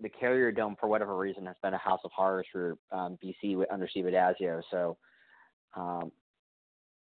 the 0.01 0.07
Carrier 0.07 0.53
Dome, 0.53 0.77
for 0.79 0.87
whatever 0.87 1.17
reason, 1.17 1.45
has 1.47 1.55
been 1.61 1.73
a 1.73 1.77
house 1.77 1.99
of 2.05 2.11
horrors 2.15 2.45
for 2.49 2.77
um, 2.93 3.17
BC 3.21 3.61
under 3.69 3.89
Steve 3.89 4.05
Addazio. 4.05 4.61
So, 4.71 4.97
um, 5.75 6.11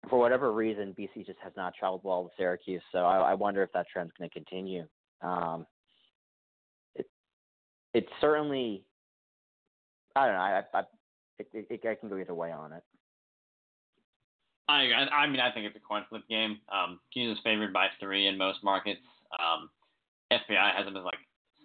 for 0.10 0.18
whatever 0.18 0.54
reason, 0.54 0.96
BC 0.98 1.26
just 1.26 1.40
has 1.44 1.52
not 1.58 1.74
traveled 1.76 2.02
well 2.06 2.24
with 2.24 2.32
Syracuse. 2.38 2.82
So 2.94 3.00
I, 3.00 3.32
I 3.32 3.34
wonder 3.34 3.64
if 3.64 3.74
that 3.74 3.88
trend's 3.92 4.14
going 4.18 4.30
to 4.30 4.34
continue. 4.34 4.86
Um, 5.22 5.66
it, 7.94 8.08
certainly, 8.22 8.84
I 10.16 10.26
don't 10.26 10.36
know. 10.36 10.40
I, 10.40 10.64
I, 10.74 10.80
it, 11.40 11.68
it, 11.70 11.86
I 11.86 11.96
can 11.96 12.08
go 12.08 12.18
either 12.18 12.34
way 12.34 12.52
on 12.52 12.72
it. 12.72 12.84
I, 14.70 14.84
I 15.14 15.28
mean, 15.28 15.42
I 15.42 15.52
think 15.52 15.66
it's 15.66 15.76
a 15.76 15.80
coin 15.80 16.04
flip 16.08 16.24
game. 16.30 16.60
Um, 16.72 17.00
is 17.16 17.38
favored 17.44 17.74
by 17.74 17.88
three 18.00 18.28
in 18.28 18.38
most 18.38 18.64
markets. 18.64 19.02
Um, 19.40 19.70
FPI 20.32 20.76
has 20.76 20.86
them 20.86 20.98
as 20.98 21.04
like 21.04 21.20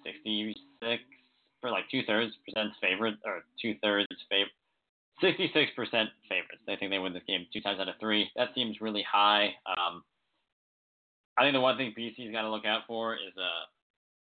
66 0.05 1.03
for 1.61 1.71
like 1.71 1.85
two 1.91 2.03
thirds 2.07 2.33
percent 2.45 2.73
favorite 2.81 3.17
or 3.25 3.43
two 3.61 3.75
thirds 3.83 4.09
favorite. 4.29 4.53
66% 5.23 5.77
favorites. 5.77 6.65
They 6.67 6.77
think 6.77 6.91
they 6.91 6.99
win 6.99 7.13
this 7.13 7.23
game 7.29 7.47
two 7.53 7.61
times 7.61 7.79
out 7.79 7.89
of 7.89 7.97
three. 8.01 8.31
That 8.37 8.49
seems 8.55 8.81
really 8.81 9.05
high. 9.05 9.53
Um, 9.67 10.03
I 11.37 11.43
think 11.43 11.55
the 11.55 11.61
one 11.61 11.77
thing 11.77 11.93
BC's 11.97 12.33
got 12.33 12.43
to 12.43 12.51
look 12.51 12.65
out 12.65 12.83
for 12.87 13.15
is 13.15 13.37
uh, 13.37 13.69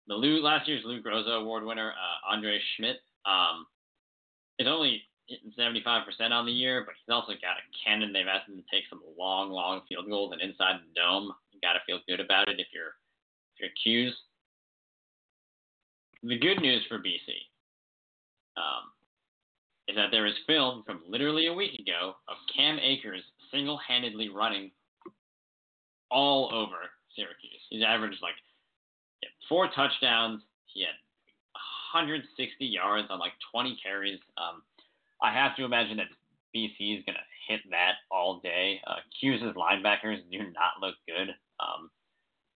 the 0.08 0.14
Lou, 0.14 0.42
last 0.42 0.68
year's 0.68 0.84
Lou 0.84 1.02
Groza 1.02 1.40
Award 1.40 1.64
winner, 1.64 1.92
uh, 1.92 2.32
Andre 2.32 2.60
Szmyt. 2.78 3.00
Um, 3.24 3.66
is 4.58 4.68
only 4.68 5.02
hitting 5.26 5.52
75% 5.58 6.04
on 6.30 6.46
the 6.46 6.52
year, 6.52 6.84
but 6.84 6.94
he's 6.94 7.12
also 7.12 7.32
got 7.32 7.56
a 7.56 7.64
cannon. 7.82 8.12
They've 8.12 8.28
asked 8.28 8.48
him 8.48 8.56
to 8.56 8.70
take 8.70 8.84
some 8.90 9.00
long, 9.18 9.50
long 9.50 9.80
field 9.88 10.06
goals 10.06 10.32
and 10.32 10.42
inside 10.42 10.80
the 10.84 11.00
dome. 11.00 11.32
You 11.52 11.60
got 11.60 11.72
to 11.72 11.80
feel 11.86 11.98
good 12.06 12.20
about 12.20 12.48
it 12.48 12.60
if 12.60 12.68
you're 12.72 12.94
if. 13.58 14.14
The 16.22 16.38
good 16.38 16.60
news 16.60 16.84
for 16.88 16.98
BC 16.98 17.28
um, 18.56 18.90
is 19.88 19.96
that 19.96 20.10
there 20.10 20.26
is 20.26 20.34
film 20.46 20.82
from 20.86 21.02
literally 21.08 21.48
a 21.48 21.52
week 21.52 21.78
ago 21.78 22.14
of 22.28 22.36
Cam 22.54 22.78
Akers 22.78 23.22
single 23.52 23.78
handedly 23.86 24.28
running 24.28 24.70
all 26.10 26.50
over 26.54 26.76
Syracuse. 27.14 27.60
He's 27.70 27.82
averaged 27.86 28.22
like 28.22 28.34
four 29.48 29.68
touchdowns. 29.74 30.42
He 30.66 30.80
had 30.80 30.96
160 31.92 32.64
yards 32.64 33.08
on 33.10 33.18
like 33.18 33.32
20 33.52 33.78
carries. 33.82 34.20
Um, 34.36 34.62
I 35.22 35.32
have 35.32 35.56
to 35.56 35.64
imagine 35.64 35.96
that 35.98 36.06
BC 36.54 36.98
is 36.98 37.04
going 37.04 37.16
to 37.16 37.28
hit 37.48 37.60
that 37.70 37.94
all 38.10 38.40
day. 38.40 38.80
Uh, 38.86 38.96
linebackers 39.54 40.18
do 40.30 40.38
not 40.38 40.80
look 40.80 40.94
good. 41.06 41.34
Um, 41.60 41.90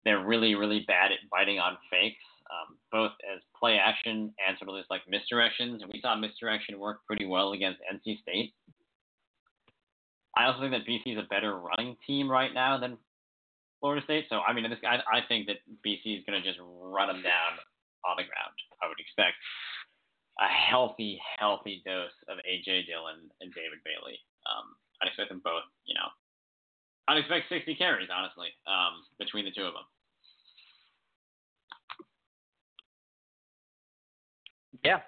they're 0.06 0.26
really, 0.26 0.56
really 0.56 0.84
bad 0.88 1.12
at 1.12 1.20
biting 1.32 1.60
on 1.60 1.78
fakes 1.92 2.24
um, 2.52 2.78
both 2.92 3.12
as 3.28 3.42
play 3.58 3.78
action 3.78 4.34
and 4.40 4.58
sort 4.58 4.70
of 4.70 4.80
just 4.80 4.92
like 4.92 5.04
misdirections. 5.08 5.82
And 5.84 5.92
we 5.92 6.00
saw 6.02 6.16
misdirection 6.16 6.80
work 6.80 7.06
pretty 7.06 7.26
well 7.26 7.52
against 7.52 7.80
NC 7.84 8.22
State. 8.22 8.54
I 10.38 10.46
also 10.46 10.62
think 10.62 10.72
that 10.72 10.88
BC 10.88 11.18
is 11.18 11.20
a 11.20 11.28
better 11.28 11.58
running 11.58 11.98
team 12.06 12.30
right 12.30 12.54
now 12.54 12.78
than 12.78 12.98
Florida 13.80 14.04
State. 14.06 14.26
So 14.30 14.40
I 14.40 14.54
mean, 14.54 14.70
this 14.70 14.80
I, 14.86 15.02
I 15.10 15.20
think 15.28 15.48
that 15.48 15.66
BC 15.86 16.20
is 16.20 16.24
going 16.26 16.40
to 16.40 16.46
just 16.46 16.60
run 16.62 17.08
them 17.08 17.24
down 17.24 17.54
on 18.06 18.16
the 18.18 18.28
ground. 18.28 18.56
I 18.82 18.88
would 18.88 19.02
expect 19.02 19.36
a 20.38 20.46
healthy, 20.46 21.20
healthy 21.40 21.82
dose 21.84 22.14
of 22.30 22.38
AJ 22.46 22.86
Dillon 22.86 23.26
and 23.42 23.50
David 23.58 23.82
Bailey. 23.82 24.22
Um, 24.46 24.78
I'd 25.02 25.10
expect 25.10 25.34
them 25.34 25.42
both. 25.44 25.66
You 25.90 25.98
know, 25.98 26.10
I'd 27.08 27.18
expect 27.18 27.50
60 27.50 27.76
carries 27.76 28.10
honestly 28.14 28.48
um, 28.68 29.04
between 29.20 29.46
the 29.46 29.52
two 29.52 29.64
of 29.64 29.74
them. 29.74 29.84
Yeah, 34.84 35.00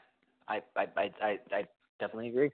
I 0.47 0.61
I 0.75 0.87
I 0.97 1.11
I, 1.21 1.39
I 1.51 1.63
definitely 1.99 2.29
agree. 2.29 2.51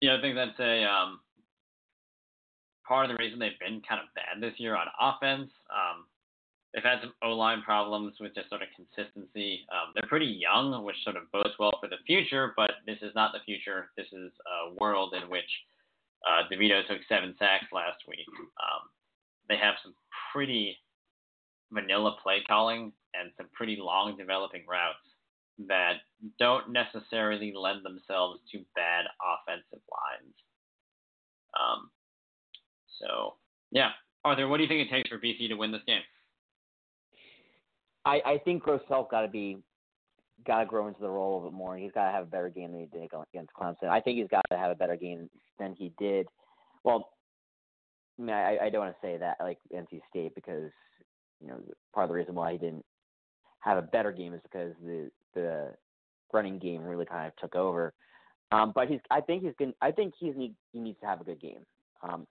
Yeah, 0.00 0.16
I 0.18 0.20
think 0.20 0.36
that's 0.36 0.58
a 0.60 0.84
um, 0.84 1.20
part 2.86 3.08
of 3.08 3.16
the 3.16 3.22
reason 3.22 3.38
they've 3.38 3.58
been 3.58 3.80
kind 3.88 4.00
of 4.02 4.12
bad 4.14 4.42
this 4.42 4.58
year 4.58 4.76
on 4.76 4.86
offense. 5.00 5.50
Um, 5.70 6.04
they've 6.74 6.84
had 6.84 7.00
some 7.00 7.14
O 7.22 7.30
line 7.30 7.62
problems 7.62 8.14
with 8.20 8.34
just 8.34 8.50
sort 8.50 8.60
of 8.60 8.68
consistency. 8.76 9.64
Um, 9.72 9.92
they're 9.94 10.08
pretty 10.08 10.26
young, 10.26 10.84
which 10.84 10.96
sort 11.04 11.16
of 11.16 11.30
bodes 11.32 11.54
well 11.58 11.72
for 11.80 11.88
the 11.88 12.02
future, 12.06 12.52
but 12.56 12.72
this 12.86 12.98
is 13.00 13.14
not 13.14 13.32
the 13.32 13.40
future. 13.46 13.90
This 13.96 14.08
is 14.12 14.30
a 14.44 14.74
world 14.74 15.14
in 15.14 15.30
which 15.30 15.48
uh, 16.26 16.42
DeVito 16.52 16.86
took 16.86 16.98
seven 17.08 17.34
sacks 17.38 17.66
last 17.72 18.00
week. 18.08 18.26
Um, 18.38 18.88
they 19.48 19.56
have 19.56 19.74
some 19.82 19.94
pretty 20.32 20.76
vanilla 21.72 22.16
play 22.22 22.42
calling 22.46 22.92
and 23.14 23.30
some 23.36 23.46
pretty 23.52 23.76
long 23.76 24.16
developing 24.16 24.64
routes 24.68 24.98
that 25.68 26.02
don't 26.38 26.72
necessarily 26.72 27.52
lend 27.54 27.84
themselves 27.84 28.40
to 28.50 28.58
bad 28.74 29.04
offensive 29.22 29.84
lines. 29.90 30.34
Um, 31.54 31.90
so, 33.00 33.34
yeah. 33.70 33.90
Arthur, 34.24 34.48
what 34.48 34.56
do 34.56 34.62
you 34.62 34.68
think 34.68 34.88
it 34.88 34.90
takes 34.90 35.08
for 35.08 35.18
BC 35.18 35.48
to 35.48 35.54
win 35.54 35.70
this 35.70 35.82
game? 35.86 36.00
I, 38.04 38.20
I 38.24 38.38
think 38.38 38.64
Grosel's 38.64 39.08
got 39.10 39.22
to 39.22 39.28
be 39.28 39.58
got 40.46 40.60
to 40.60 40.66
grow 40.66 40.86
into 40.88 41.00
the 41.00 41.08
role 41.08 41.34
a 41.34 41.36
little 41.36 41.50
bit 41.50 41.56
more. 41.56 41.76
He's 41.76 41.92
got 41.92 42.06
to 42.06 42.12
have 42.12 42.24
a 42.24 42.30
better 42.30 42.48
game 42.48 42.72
than 42.72 42.80
he 42.80 42.86
did 42.86 43.08
against 43.32 43.52
Clemson. 43.54 43.88
I 43.88 44.00
think 44.00 44.18
he's 44.18 44.28
got 44.28 44.44
to 44.50 44.58
have 44.58 44.70
a 44.70 44.74
better 44.76 44.96
game 44.96 45.28
than 45.58 45.74
he 45.74 45.92
did. 45.98 46.26
Well, 46.84 47.10
I 48.18 48.22
mean, 48.22 48.34
I, 48.34 48.58
I 48.62 48.70
don't 48.70 48.82
want 48.82 48.94
to 48.94 49.06
say 49.06 49.16
that 49.16 49.36
like 49.40 49.58
NC 49.74 50.00
State 50.08 50.34
because 50.34 50.70
you 51.40 51.48
know 51.48 51.60
part 51.92 52.04
of 52.04 52.08
the 52.08 52.14
reason 52.14 52.34
why 52.34 52.52
he 52.52 52.58
didn't 52.58 52.84
have 53.60 53.78
a 53.78 53.82
better 53.82 54.12
game 54.12 54.34
is 54.34 54.40
because 54.42 54.72
the 54.84 55.10
the 55.34 55.70
running 56.32 56.58
game 56.58 56.82
really 56.82 57.06
kind 57.06 57.26
of 57.26 57.36
took 57.36 57.56
over. 57.56 57.92
Um, 58.52 58.72
but 58.74 58.88
he's 58.88 59.00
I 59.10 59.20
think 59.20 59.42
he's 59.42 59.54
gonna. 59.58 59.72
I 59.80 59.90
think 59.90 60.14
he's 60.18 60.36
need 60.36 60.54
he 60.72 60.80
needs 60.80 61.00
to 61.00 61.06
have 61.06 61.20
a 61.20 61.24
good 61.24 61.40
game. 61.40 61.64
Um, 62.02 62.26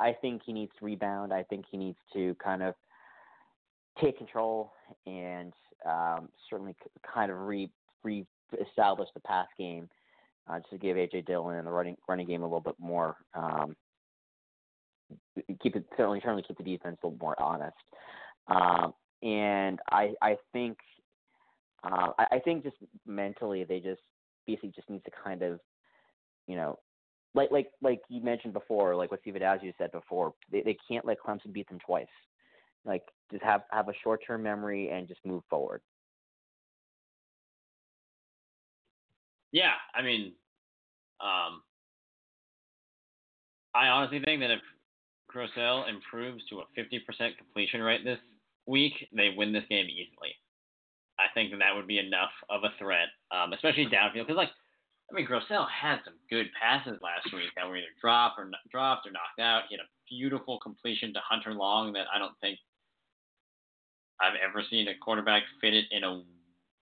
I 0.00 0.12
think 0.20 0.42
he 0.44 0.52
needs 0.52 0.72
to 0.78 0.84
rebound. 0.84 1.32
I 1.32 1.42
think 1.42 1.66
he 1.70 1.76
needs 1.76 1.98
to 2.14 2.34
kind 2.42 2.62
of 2.62 2.74
take 4.00 4.18
control 4.18 4.72
and 5.06 5.52
um, 5.88 6.28
certainly 6.48 6.74
kind 7.12 7.30
of 7.30 7.38
re 7.38 7.70
re-establish 8.02 9.08
the 9.14 9.20
pass 9.20 9.46
game 9.58 9.88
uh, 10.48 10.58
just 10.58 10.70
to 10.70 10.78
give 10.78 10.96
AJ 10.96 11.26
Dillon 11.26 11.56
and 11.56 11.66
the 11.66 11.70
running 11.70 11.96
running 12.08 12.26
game 12.26 12.42
a 12.42 12.46
little 12.46 12.60
bit 12.60 12.76
more. 12.78 13.16
Um, 13.34 13.76
keep 15.62 15.76
it 15.76 15.84
certainly 15.96 16.20
certainly 16.20 16.44
keep 16.46 16.58
the 16.58 16.64
defense 16.64 16.98
a 17.02 17.06
little 17.06 17.18
more 17.18 17.40
honest. 17.40 17.76
Um, 18.48 18.94
and 19.22 19.78
I 19.90 20.12
I 20.20 20.36
think 20.52 20.78
uh, 21.82 22.08
I, 22.18 22.26
I 22.32 22.38
think 22.38 22.62
just 22.62 22.76
mentally 23.06 23.64
they 23.64 23.80
just 23.80 24.02
basically 24.46 24.72
just 24.74 24.90
needs 24.90 25.04
to 25.04 25.10
kind 25.22 25.42
of 25.42 25.60
you 26.46 26.56
know 26.56 26.78
like 27.34 27.50
like 27.50 27.68
like 27.82 28.00
you 28.08 28.22
mentioned 28.22 28.52
before, 28.52 28.94
like 28.94 29.10
what 29.10 29.20
Steve 29.20 29.34
Addazio 29.34 29.72
said 29.78 29.92
before, 29.92 30.34
they 30.50 30.62
they 30.62 30.76
can't 30.88 31.04
let 31.04 31.18
Clemson 31.24 31.52
beat 31.52 31.68
them 31.68 31.78
twice. 31.84 32.06
Like 32.84 33.02
just 33.30 33.44
have 33.44 33.62
have 33.70 33.88
a 33.88 33.94
short 34.02 34.20
term 34.26 34.42
memory 34.42 34.90
and 34.90 35.08
just 35.08 35.20
move 35.24 35.42
forward. 35.48 35.80
Yeah, 39.52 39.74
I 39.94 40.02
mean, 40.02 40.32
um, 41.20 41.62
I 43.72 43.86
honestly 43.86 44.20
think 44.24 44.40
that 44.40 44.50
if 44.50 44.60
Grosel 45.32 45.88
improves 45.88 46.42
to 46.50 46.58
a 46.58 46.64
50% 46.76 47.36
completion 47.38 47.80
rate 47.80 48.04
this 48.04 48.18
week, 48.66 48.92
they 49.14 49.30
win 49.36 49.52
this 49.52 49.64
game 49.68 49.86
easily. 49.86 50.34
I 51.18 51.26
think 51.34 51.52
that, 51.52 51.58
that 51.58 51.74
would 51.74 51.86
be 51.86 51.98
enough 51.98 52.30
of 52.50 52.64
a 52.64 52.74
threat, 52.78 53.08
um, 53.30 53.52
especially 53.52 53.86
downfield. 53.86 54.26
Because, 54.26 54.36
like, 54.36 54.50
I 55.10 55.14
mean, 55.14 55.26
Grosel 55.26 55.66
had 55.68 56.00
some 56.04 56.14
good 56.30 56.46
passes 56.60 56.98
last 57.02 57.32
week 57.32 57.50
that 57.56 57.68
were 57.68 57.76
either 57.76 57.94
dropped 58.00 58.38
or 58.38 58.50
dropped 58.70 59.06
or 59.06 59.12
knocked 59.12 59.38
out. 59.38 59.64
He 59.68 59.76
had 59.76 59.84
a 59.84 59.90
beautiful 60.08 60.58
completion 60.60 61.12
to 61.14 61.20
Hunter 61.20 61.54
Long 61.54 61.92
that 61.92 62.06
I 62.12 62.18
don't 62.18 62.34
think 62.40 62.58
I've 64.20 64.38
ever 64.42 64.62
seen 64.70 64.88
a 64.88 64.94
quarterback 64.96 65.42
fit 65.60 65.74
it 65.74 65.86
in 65.90 66.04
a 66.04 66.22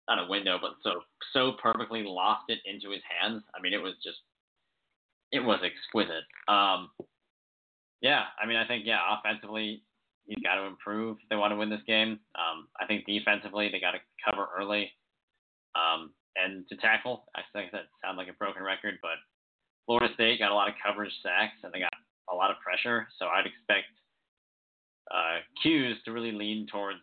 not 0.09 0.25
a 0.25 0.29
window, 0.29 0.59
but 0.61 0.73
so 0.83 1.03
so 1.33 1.53
perfectly 1.63 2.03
loft 2.03 2.51
it 2.51 2.61
into 2.65 2.91
his 2.91 3.03
hands. 3.21 3.43
I 3.55 3.61
mean, 3.61 3.75
it 3.75 3.83
was 3.83 3.95
just 4.03 4.19
it 5.33 5.41
was 5.41 5.61
exquisite. 5.63 6.25
Um, 6.49 6.91
yeah, 8.01 8.25
I 8.41 8.47
mean, 8.47 8.57
I 8.57 8.67
think 8.67 8.85
yeah, 8.87 9.01
offensively 9.19 9.83
he's 10.27 10.43
got 10.43 10.57
to 10.57 10.63
improve 10.63 11.19
if 11.23 11.29
they 11.29 11.37
want 11.37 11.53
to 11.53 11.57
win 11.57 11.71
this 11.71 11.85
game. 11.87 12.21
Um, 12.37 12.69
I 12.81 12.87
think 12.87 13.07
defensively 13.07 13.69
they 13.71 13.81
got 13.81 13.93
to 13.93 14.01
cover 14.25 14.49
early 14.57 14.93
um, 15.75 16.13
and 16.37 16.67
to 16.69 16.77
tackle. 16.77 17.25
I 17.35 17.41
think 17.53 17.73
that 17.73 17.89
sounds 18.05 18.17
like 18.17 18.29
a 18.29 18.39
broken 18.39 18.63
record, 18.63 18.95
but 19.03 19.21
Florida 19.87 20.13
State 20.15 20.39
got 20.39 20.53
a 20.53 20.55
lot 20.55 20.69
of 20.69 20.75
coverage 20.85 21.13
sacks 21.23 21.57
and 21.63 21.73
they 21.73 21.81
got 21.81 21.93
a 22.31 22.35
lot 22.35 22.51
of 22.51 22.57
pressure, 22.61 23.09
so 23.19 23.27
I'd 23.27 23.47
expect 23.47 23.89
uh, 25.11 25.41
'Cuse 25.63 25.97
to 26.05 26.13
really 26.13 26.33
lean 26.33 26.67
towards 26.71 27.01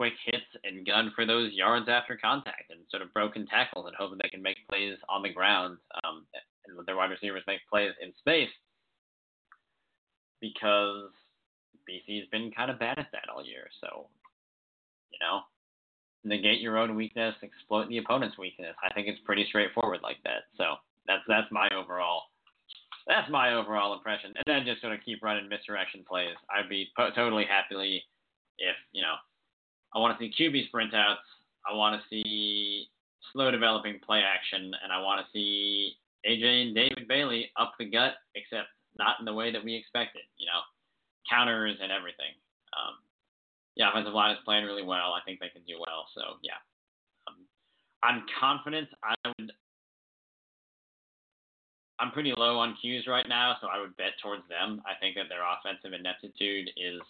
quick 0.00 0.14
hits 0.24 0.48
and 0.64 0.86
gun 0.86 1.12
for 1.14 1.26
those 1.26 1.52
yards 1.52 1.86
after 1.86 2.16
contact 2.16 2.70
and 2.70 2.80
sort 2.88 3.02
of 3.02 3.12
broken 3.12 3.46
tackles 3.46 3.84
and 3.84 3.94
hoping 3.98 4.16
they 4.22 4.30
can 4.30 4.40
make 4.40 4.56
plays 4.66 4.96
on 5.10 5.22
the 5.22 5.28
ground 5.28 5.76
um, 6.02 6.24
and 6.64 6.86
their 6.86 6.96
wide 6.96 7.10
receivers 7.10 7.42
make 7.46 7.60
plays 7.68 7.92
in 8.00 8.10
space 8.16 8.48
because 10.40 11.10
BC's 11.84 12.26
been 12.32 12.50
kind 12.50 12.70
of 12.70 12.78
bad 12.78 12.98
at 12.98 13.08
that 13.12 13.28
all 13.28 13.44
year. 13.44 13.68
So, 13.82 14.06
you 15.12 15.18
know, 15.20 15.40
negate 16.24 16.62
your 16.62 16.78
own 16.78 16.96
weakness, 16.96 17.34
exploit 17.42 17.90
the 17.90 17.98
opponent's 17.98 18.38
weakness. 18.38 18.74
I 18.82 18.90
think 18.94 19.06
it's 19.06 19.20
pretty 19.26 19.44
straightforward 19.50 20.00
like 20.02 20.22
that. 20.24 20.48
So 20.56 20.76
that's 21.06 21.24
that's 21.28 21.52
my 21.52 21.68
overall 21.76 22.22
that's 23.06 23.30
my 23.30 23.52
overall 23.52 23.92
impression. 23.92 24.32
And 24.34 24.44
then 24.46 24.64
just 24.64 24.80
sort 24.80 24.94
of 24.94 25.00
keep 25.04 25.22
running 25.22 25.46
misdirection 25.46 26.06
plays. 26.08 26.36
I'd 26.48 26.70
be 26.70 26.88
po- 26.96 27.10
totally 27.14 27.44
happily 27.44 28.02
if 28.56 28.76
you 28.92 29.02
know 29.02 29.16
I 29.94 29.98
want 29.98 30.18
to 30.18 30.24
see 30.24 30.32
QB 30.32 30.66
sprint 30.66 30.94
outs. 30.94 31.20
I 31.68 31.74
want 31.74 32.00
to 32.00 32.08
see 32.08 32.88
slow 33.32 33.50
developing 33.50 33.98
play 34.04 34.22
action, 34.22 34.72
and 34.82 34.92
I 34.92 35.00
want 35.00 35.24
to 35.24 35.32
see 35.32 35.94
AJ 36.26 36.62
and 36.66 36.74
David 36.74 37.08
Bailey 37.08 37.50
up 37.58 37.72
the 37.78 37.86
gut, 37.86 38.14
except 38.34 38.68
not 38.98 39.18
in 39.18 39.24
the 39.24 39.34
way 39.34 39.52
that 39.52 39.64
we 39.64 39.74
expected. 39.74 40.22
You 40.38 40.46
know, 40.46 40.60
counters 41.28 41.76
and 41.82 41.92
everything. 41.92 42.34
Um, 42.76 42.94
yeah, 43.76 43.90
offensive 43.90 44.14
line 44.14 44.32
is 44.32 44.42
playing 44.44 44.64
really 44.64 44.82
well. 44.84 45.12
I 45.12 45.20
think 45.24 45.40
they 45.40 45.48
can 45.48 45.62
do 45.66 45.78
well. 45.78 46.06
So 46.14 46.38
yeah, 46.42 46.60
um, 47.28 47.46
I'm 48.02 48.22
confident. 48.38 48.88
I 49.02 49.14
would. 49.26 49.52
I'm 51.98 52.12
pretty 52.12 52.32
low 52.36 52.58
on 52.58 52.76
'Cuse 52.80 53.06
right 53.06 53.28
now, 53.28 53.56
so 53.60 53.68
I 53.68 53.78
would 53.78 53.96
bet 53.96 54.16
towards 54.22 54.46
them. 54.48 54.82
I 54.86 54.94
think 55.00 55.16
that 55.16 55.28
their 55.28 55.44
offensive 55.44 55.92
ineptitude 55.92 56.70
is 56.76 57.00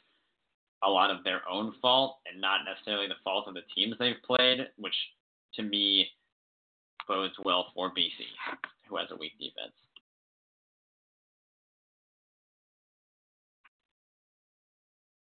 a 0.82 0.88
lot 0.88 1.10
of 1.10 1.22
their 1.24 1.46
own 1.48 1.74
fault 1.82 2.18
and 2.30 2.40
not 2.40 2.60
necessarily 2.64 3.06
the 3.06 3.14
fault 3.22 3.46
of 3.48 3.54
the 3.54 3.62
teams 3.74 3.94
they've 3.98 4.22
played, 4.26 4.66
which 4.78 4.94
to 5.54 5.62
me 5.62 6.06
bodes 7.06 7.34
well 7.44 7.66
for 7.74 7.90
BC, 7.90 8.10
who 8.88 8.96
has 8.96 9.08
a 9.10 9.16
weak 9.16 9.32
defense. 9.38 9.72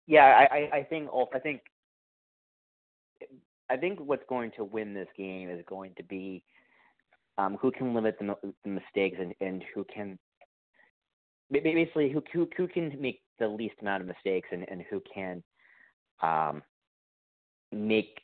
Yeah, 0.06 0.46
I, 0.50 0.78
I 0.78 0.82
think 0.84 1.10
I 1.34 1.38
think 1.38 1.60
I 3.68 3.76
think 3.76 4.00
what's 4.00 4.22
going 4.26 4.52
to 4.56 4.64
win 4.64 4.94
this 4.94 5.08
game 5.16 5.50
is 5.50 5.62
going 5.66 5.92
to 5.98 6.02
be 6.02 6.42
um, 7.36 7.58
who 7.60 7.70
can 7.70 7.94
limit 7.94 8.16
the, 8.18 8.34
the 8.64 8.70
mistakes 8.70 9.18
and, 9.20 9.34
and 9.40 9.62
who 9.74 9.84
can 9.84 10.18
basically 11.52 12.10
who, 12.10 12.22
who 12.32 12.48
who 12.56 12.66
can 12.68 12.96
make 13.00 13.20
the 13.38 13.48
least 13.48 13.76
amount 13.80 14.02
of 14.02 14.08
mistakes 14.08 14.48
and, 14.52 14.66
and 14.68 14.82
who 14.90 15.02
can 15.12 15.42
um, 16.22 16.62
make 17.72 18.20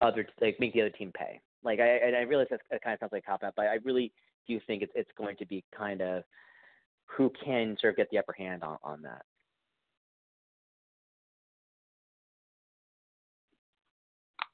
other 0.00 0.26
like 0.40 0.58
make 0.58 0.72
the 0.72 0.80
other 0.80 0.90
team 0.90 1.12
pay. 1.14 1.40
Like 1.62 1.80
I 1.80 1.98
I 1.98 2.22
realize 2.22 2.48
that 2.50 2.82
kind 2.82 2.94
of 2.94 3.00
sounds 3.00 3.12
like 3.12 3.26
cop 3.26 3.42
out, 3.42 3.54
but 3.56 3.66
I 3.66 3.78
really 3.84 4.12
do 4.48 4.60
think 4.66 4.82
it's 4.82 4.92
it's 4.94 5.10
going 5.16 5.36
to 5.36 5.46
be 5.46 5.64
kind 5.76 6.00
of 6.00 6.22
who 7.06 7.30
can 7.44 7.76
sort 7.80 7.92
of 7.92 7.96
get 7.96 8.08
the 8.10 8.18
upper 8.18 8.32
hand 8.32 8.62
on, 8.62 8.78
on 8.82 9.02
that. 9.02 9.22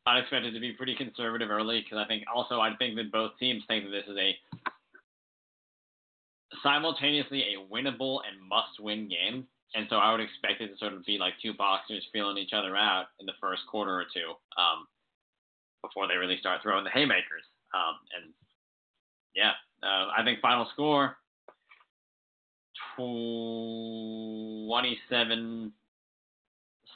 I 0.07 0.21
expect 0.21 0.47
it 0.47 0.53
to 0.53 0.61
be 0.61 0.73
pretty 0.73 0.95
conservative 0.95 1.51
early 1.51 1.81
because 1.81 1.99
I 1.99 2.07
think 2.07 2.25
also 2.33 2.61
I 2.61 2.75
think 2.77 2.95
that 2.97 3.11
both 3.11 3.33
teams 3.41 3.65
think 3.67 3.85
that 3.85 3.91
this 3.91 4.05
is 4.09 4.17
a 4.17 4.37
simultaneously 6.63 7.55
a 7.55 7.59
winnable 7.73 8.21
and 8.27 8.41
must-win 8.49 9.09
game, 9.09 9.47
and 9.75 9.87
so 9.91 9.97
I 9.97 10.13
would 10.13 10.21
expect 10.21 10.61
it 10.61 10.69
to 10.69 10.77
sort 10.79 10.93
of 10.93 11.05
be 11.05 11.19
like 11.19 11.35
two 11.43 11.53
boxers 11.55 12.07
feeling 12.13 12.39
each 12.39 12.53
other 12.53 12.77
out 12.77 13.07
in 13.21 13.27
the 13.27 13.33
first 13.41 13.63
quarter 13.71 13.93
or 13.93 14.05
two 14.13 14.35
um, 14.57 14.87
before 15.83 16.07
they 16.09 16.17
really 16.17 16.39
start 16.39 16.63
throwing 16.63 16.85
the 16.85 16.91
haymakers. 16.91 17.45
Um, 17.75 17.97
and 18.17 18.33
yeah, 19.35 19.53
uh, 19.83 20.07
I 20.17 20.23
think 20.25 20.41
final 20.41 20.67
score 20.73 21.19
27 22.97 25.73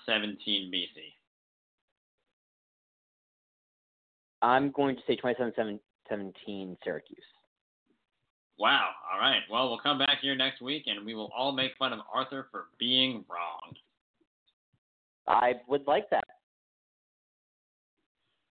17 0.07 0.71
BC. 0.73 1.13
I'm 4.43 4.71
going 4.71 4.97
to 4.97 5.03
say 5.07 5.17
27 5.17 5.79
17 6.09 6.79
Syracuse. 6.83 7.19
Wow. 8.61 8.91
All 9.11 9.19
right. 9.19 9.41
Well, 9.51 9.71
we'll 9.71 9.79
come 9.79 9.99
back 9.99 10.19
here 10.21 10.37
next 10.37 10.61
week 10.61 10.85
and 10.87 11.05
we 11.07 11.15
will 11.15 11.33
all 11.35 11.51
make 11.51 11.73
fun 11.79 11.95
of 11.95 12.01
Arthur 12.13 12.47
for 12.51 12.67
being 12.79 13.25
wrong. 13.27 13.75
I 15.27 15.55
would 15.67 15.87
like 15.87 16.11
that. 16.11 16.25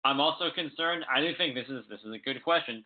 I'm 0.04 0.20
also 0.20 0.46
concerned. 0.56 1.06
I 1.16 1.22
do 1.22 1.34
think 1.38 1.54
this 1.54 1.68
is 1.68 1.84
this 1.88 2.00
is 2.00 2.16
a 2.16 2.18
good 2.18 2.44
question. 2.44 2.84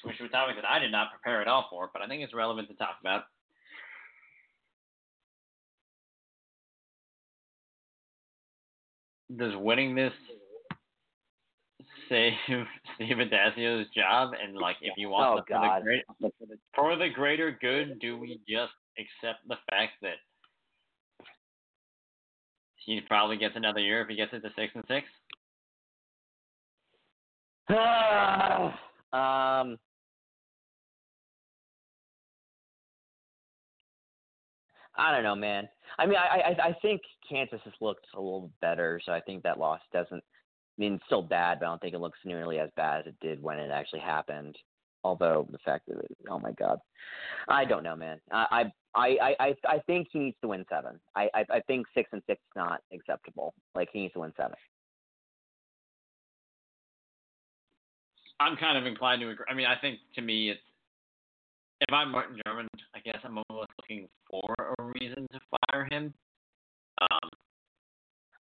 Switch 0.00 0.16
to 0.18 0.26
a 0.26 0.28
topic 0.28 0.54
that 0.54 0.64
I 0.64 0.78
did 0.78 0.92
not 0.92 1.08
prepare 1.10 1.42
at 1.42 1.48
all 1.48 1.66
for, 1.68 1.90
but 1.92 2.02
I 2.02 2.06
think 2.06 2.22
it's 2.22 2.32
relevant 2.32 2.68
to 2.68 2.74
talk 2.74 2.98
about. 3.00 3.24
Does 9.36 9.54
winning 9.56 9.96
this 9.96 10.12
save 12.08 12.32
Steve 12.94 13.16
Addazio's 13.16 13.88
job? 13.94 14.32
And 14.40 14.56
like, 14.56 14.76
if 14.80 14.94
you 14.96 15.08
want 15.08 15.38
Oh, 15.38 15.42
the, 15.48 15.54
for, 15.54 15.60
the 15.60 15.80
great, 15.82 16.04
for 16.74 16.96
the 16.96 17.08
greater 17.08 17.56
good, 17.60 17.98
do 18.00 18.18
we 18.18 18.40
just 18.48 18.72
accept 18.98 19.46
the 19.48 19.56
fact 19.70 19.92
that 20.02 20.16
he 22.76 23.00
probably 23.06 23.36
gets 23.36 23.56
another 23.56 23.80
year 23.80 24.02
if 24.02 24.08
he 24.08 24.16
gets 24.16 24.32
it 24.32 24.40
to 24.40 24.50
six 24.56 24.72
and 24.74 24.84
six? 24.88 25.06
um, 27.70 29.78
I 34.96 35.12
don't 35.12 35.22
know, 35.22 35.34
man. 35.34 35.68
I 35.98 36.06
mean, 36.06 36.16
I, 36.16 36.50
I 36.50 36.68
I 36.68 36.76
think 36.82 37.00
Kansas 37.28 37.60
has 37.64 37.74
looked 37.80 38.06
a 38.14 38.20
little 38.20 38.50
better, 38.60 39.00
so 39.04 39.12
I 39.12 39.20
think 39.20 39.42
that 39.42 39.58
loss 39.58 39.80
doesn't. 39.92 40.22
I 40.76 40.80
mean, 40.80 41.00
still 41.06 41.22
bad, 41.22 41.60
but 41.60 41.66
I 41.66 41.68
don't 41.68 41.80
think 41.80 41.94
it 41.94 42.00
looks 42.00 42.18
nearly 42.24 42.58
as 42.58 42.70
bad 42.76 43.00
as 43.00 43.06
it 43.06 43.16
did 43.20 43.42
when 43.42 43.58
it 43.58 43.70
actually 43.70 44.00
happened. 44.00 44.56
Although 45.04 45.46
the 45.52 45.58
fact 45.58 45.86
that, 45.86 45.98
it, 45.98 46.16
oh 46.30 46.38
my 46.38 46.52
God, 46.52 46.78
I 47.48 47.64
don't 47.64 47.82
know, 47.82 47.94
man. 47.94 48.18
I 48.32 48.70
I 48.94 49.16
I 49.18 49.36
I, 49.38 49.54
I 49.68 49.78
think 49.86 50.08
he 50.10 50.18
needs 50.18 50.36
to 50.40 50.48
win 50.48 50.64
seven. 50.70 50.98
I, 51.14 51.28
I 51.34 51.44
I 51.50 51.60
think 51.66 51.86
six 51.94 52.08
and 52.12 52.22
six 52.26 52.40
is 52.40 52.56
not 52.56 52.80
acceptable. 52.92 53.52
Like 53.74 53.90
he 53.92 54.00
needs 54.00 54.14
to 54.14 54.20
win 54.20 54.32
seven. 54.36 54.56
I'm 58.40 58.56
kind 58.56 58.78
of 58.78 58.86
inclined 58.86 59.20
to 59.20 59.28
agree. 59.28 59.44
I 59.48 59.54
mean, 59.54 59.66
I 59.66 59.76
think 59.80 60.00
to 60.14 60.22
me, 60.22 60.50
it's 60.50 60.60
if 61.80 61.92
I'm 61.92 62.10
Martin 62.10 62.40
Jarmond, 62.46 62.68
I 62.94 63.00
guess 63.00 63.18
I'm 63.24 63.38
almost 63.48 63.70
looking 63.78 64.08
for 64.30 64.54
a 64.58 64.82
reason 64.98 65.26
to 65.32 65.40
fire 65.70 65.86
him. 65.90 66.14
Um, 67.02 67.30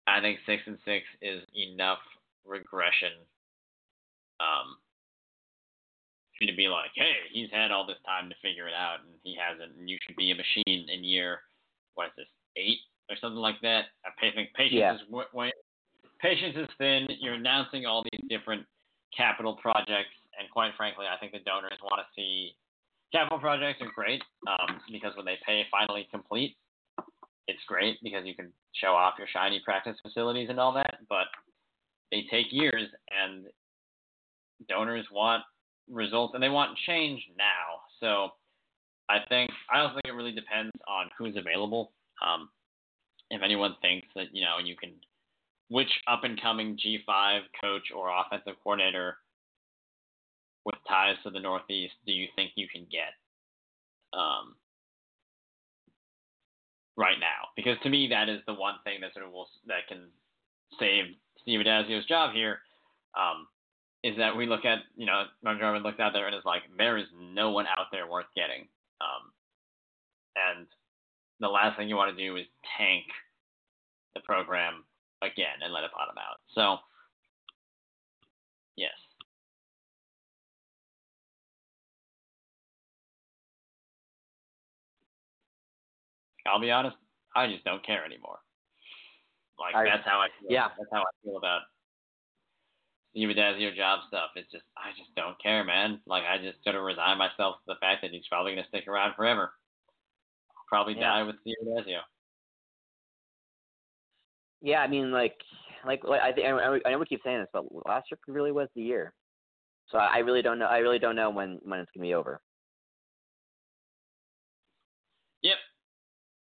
I 0.07 0.21
think 0.21 0.39
six 0.45 0.63
and 0.65 0.77
six 0.85 1.05
is 1.21 1.41
enough 1.55 1.99
regression. 2.45 3.13
Um, 4.39 4.77
for 6.37 6.43
you 6.43 6.51
to 6.51 6.57
be 6.57 6.67
like, 6.67 6.91
hey, 6.95 7.13
he's 7.31 7.49
had 7.51 7.71
all 7.71 7.87
this 7.87 8.01
time 8.05 8.29
to 8.29 8.35
figure 8.41 8.67
it 8.67 8.73
out, 8.73 8.99
and 8.99 9.15
he 9.23 9.37
hasn't. 9.39 9.77
And 9.79 9.89
you 9.89 9.97
should 10.05 10.17
be 10.17 10.31
a 10.31 10.35
machine 10.35 10.89
in 10.89 11.03
year, 11.03 11.39
what 11.95 12.07
is 12.07 12.11
this, 12.17 12.27
eight 12.57 12.79
or 13.09 13.15
something 13.21 13.39
like 13.39 13.61
that. 13.61 13.85
I 14.05 14.11
think 14.31 14.53
patience 14.53 14.79
Yeah. 14.79 14.95
is 14.95 15.01
wa- 15.09 15.51
patience 16.19 16.57
is 16.57 16.67
thin. 16.77 17.07
You're 17.21 17.35
announcing 17.35 17.85
all 17.85 18.03
these 18.11 18.21
different 18.27 18.65
capital 19.15 19.55
projects, 19.55 20.11
and 20.37 20.49
quite 20.51 20.75
frankly, 20.75 21.05
I 21.07 21.17
think 21.17 21.31
the 21.31 21.39
donors 21.39 21.79
want 21.81 22.01
to 22.01 22.07
see 22.15 22.55
capital 23.11 23.39
projects 23.39 23.81
are 23.81 23.91
great 23.95 24.21
um, 24.47 24.81
because 24.91 25.15
when 25.15 25.25
they 25.25 25.37
pay 25.45 25.65
finally 25.71 26.07
complete, 26.11 26.57
it's 27.47 27.63
great 27.67 27.97
because 28.03 28.25
you 28.25 28.35
can 28.35 28.51
show 28.73 28.93
off 28.93 29.15
your 29.17 29.27
shiny 29.31 29.61
practice 29.63 29.97
facilities 30.01 30.49
and 30.49 30.59
all 30.59 30.73
that. 30.73 30.97
But 31.09 31.27
they 32.11 32.25
take 32.31 32.47
years, 32.51 32.89
and 33.23 33.45
donors 34.67 35.05
want 35.11 35.43
results 35.89 36.33
and 36.33 36.41
they 36.41 36.49
want 36.49 36.77
change 36.87 37.21
now. 37.37 37.81
So 37.99 38.29
I 39.09 39.19
think 39.29 39.51
I 39.71 39.79
also 39.79 39.95
think 39.95 40.05
it 40.05 40.17
really 40.17 40.31
depends 40.31 40.71
on 40.87 41.09
who's 41.17 41.35
available. 41.35 41.91
Um, 42.25 42.49
if 43.29 43.41
anyone 43.43 43.75
thinks 43.81 44.07
that 44.15 44.27
you 44.33 44.43
know 44.43 44.57
you 44.63 44.75
can 44.75 44.91
which 45.69 45.89
up 46.07 46.23
and 46.23 46.39
coming 46.41 46.77
G5 46.77 47.39
coach 47.61 47.83
or 47.95 48.09
offensive 48.09 48.53
coordinator 48.63 49.17
with 50.63 50.75
ties 50.87 51.15
to 51.23 51.31
the 51.31 51.39
Northeast 51.39 51.93
do 52.05 52.11
you 52.11 52.27
think 52.35 52.51
you 52.55 52.67
can 52.67 52.85
get 52.91 53.13
um, 54.17 54.55
right 56.97 57.19
now? 57.19 57.49
Because 57.55 57.77
to 57.83 57.89
me, 57.89 58.07
that 58.09 58.29
is 58.29 58.39
the 58.47 58.53
one 58.53 58.75
thing 58.83 59.01
that 59.01 59.13
sort 59.13 59.25
of 59.25 59.31
will 59.31 59.47
that 59.67 59.87
can 59.87 60.09
save 60.79 61.05
Steve 61.41 61.59
Addazio's 61.59 62.05
job 62.05 62.33
here. 62.33 62.59
Um, 63.15 63.47
is 64.03 64.15
that 64.17 64.35
we 64.35 64.45
look 64.45 64.65
at 64.65 64.79
you 64.95 65.05
know 65.05 65.23
Mark 65.43 65.59
Jarmond 65.59 65.83
looked 65.83 65.99
out 65.99 66.13
there 66.13 66.27
and 66.27 66.35
is 66.35 66.45
like 66.45 66.61
there 66.77 66.97
is 66.97 67.07
no 67.17 67.51
one 67.51 67.65
out 67.67 67.87
there 67.91 68.09
worth 68.09 68.27
getting, 68.35 68.67
um, 69.01 69.31
and 70.35 70.67
the 71.39 71.47
last 71.47 71.77
thing 71.77 71.89
you 71.89 71.95
want 71.95 72.15
to 72.15 72.23
do 72.23 72.35
is 72.37 72.45
tank 72.77 73.05
the 74.13 74.21
program 74.21 74.83
again 75.21 75.59
and 75.63 75.73
let 75.73 75.83
it 75.83 75.91
bottom 75.91 76.15
out. 76.17 76.39
So, 76.53 76.77
I'll 86.45 86.59
be 86.59 86.71
honest, 86.71 86.97
I 87.35 87.47
just 87.51 87.63
don't 87.63 87.85
care 87.85 88.03
anymore. 88.05 88.39
Like 89.59 89.75
I- 89.75 89.85
that's 89.85 90.05
how 90.05 90.19
I 90.19 90.27
feel. 90.39 90.51
yeah. 90.51 90.69
That's 90.77 90.89
how 90.91 91.01
I 91.01 91.11
feel 91.23 91.37
about 91.37 91.61
Steve 93.11 93.29
Addazio 93.29 93.75
job 93.75 94.01
stuff. 94.07 94.31
It's 94.35 94.51
just 94.51 94.65
I 94.77 94.91
just 94.97 95.13
don't 95.15 95.41
care, 95.41 95.63
man. 95.63 96.01
Like 96.05 96.23
I 96.25 96.37
just 96.37 96.57
gotta 96.65 96.81
resign 96.81 97.17
myself 97.17 97.55
to 97.57 97.73
the 97.73 97.79
fact 97.79 98.01
that 98.01 98.11
he's 98.11 98.27
probably 98.27 98.51
gonna 98.53 98.67
stick 98.67 98.87
around 98.87 99.15
forever. 99.15 99.53
I'll 100.49 100.65
probably 100.67 100.93
Yeah. 100.95 101.01
die 101.11 101.23
with 101.23 101.39
Steve 101.41 101.55
Addazio. 101.65 102.01
Yeah, 104.61 104.81
I 104.81 104.87
mean, 104.87 105.11
like, 105.11 105.35
like, 105.85 106.03
like 106.03 106.21
I 106.21 106.31
think 106.31 106.47
I, 106.47 106.79
I 106.85 106.91
know 106.91 106.97
we 106.97 107.05
keep 107.05 107.21
saying 107.23 107.39
this, 107.39 107.49
but 107.53 107.65
last 107.85 108.07
year 108.11 108.17
really 108.27 108.51
was 108.51 108.67
the 108.75 108.81
year. 108.81 109.13
So 109.89 109.97
I 109.99 110.15
I 110.15 110.17
really 110.19 110.41
don't 110.41 110.57
know. 110.59 110.65
I 110.65 110.79
really 110.79 110.97
don't 110.99 111.15
know 111.15 111.29
when 111.29 111.59
when 111.63 111.79
it's 111.79 111.91
gonna 111.95 112.03
be 112.07 112.15
over. 112.15 112.41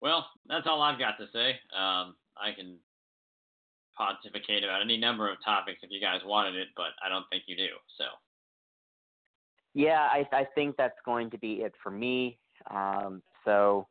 Well, 0.02 0.28
that's 0.48 0.68
all 0.68 0.82
I've 0.82 1.00
got 1.00 1.18
to 1.18 1.26
say. 1.34 1.52
Um, 1.76 2.16
I 2.38 2.52
can 2.56 2.78
pontificate 3.98 4.64
about 4.64 4.82
any 4.82 4.98
number 4.98 5.30
of 5.30 5.38
topics 5.44 5.80
if 5.82 5.90
you 5.92 6.00
guys 6.00 6.22
wanted 6.26 6.56
it, 6.56 6.68
but 6.76 6.92
I 7.04 7.10
don't 7.10 7.26
think 7.32 7.44
you 7.48 7.56
do. 7.56 7.68
So, 7.98 8.06
Yeah, 9.74 10.08
I 10.12 10.28
I 10.32 10.46
think 10.56 10.76
that's 10.78 11.00
going 11.04 11.30
to 11.32 11.38
be 11.38 11.62
it 11.64 11.74
for 11.82 11.92
me. 11.92 12.38
Um, 12.70 13.24
so, 13.44 13.88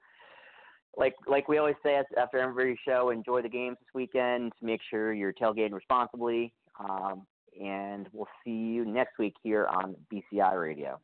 like 0.97 1.15
like 1.27 1.49
we 1.49 1.59
always 1.59 1.77
say 1.83 2.01
after 2.17 2.39
every 2.39 2.79
show, 2.87 3.11
enjoy 3.11 3.43
the 3.43 3.49
games 3.49 3.77
this 3.81 3.89
weekend. 3.95 4.53
Make 4.63 4.81
sure 4.89 5.13
you're 5.13 5.33
tailgating 5.33 5.73
responsibly. 5.73 6.53
Um, 6.79 7.27
and 7.61 8.09
we'll 8.13 8.29
see 8.45 8.51
you 8.51 8.85
next 8.85 9.19
week 9.19 9.35
here 9.43 9.67
on 9.67 9.97
BCI 10.13 10.61
Radio. 10.61 11.01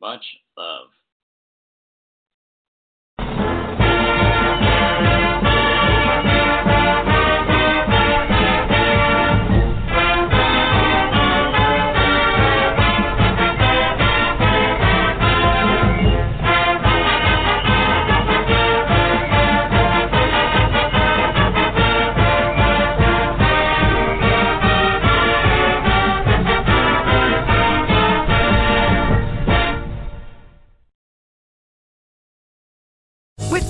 much 0.00 0.24
love. 0.56 0.88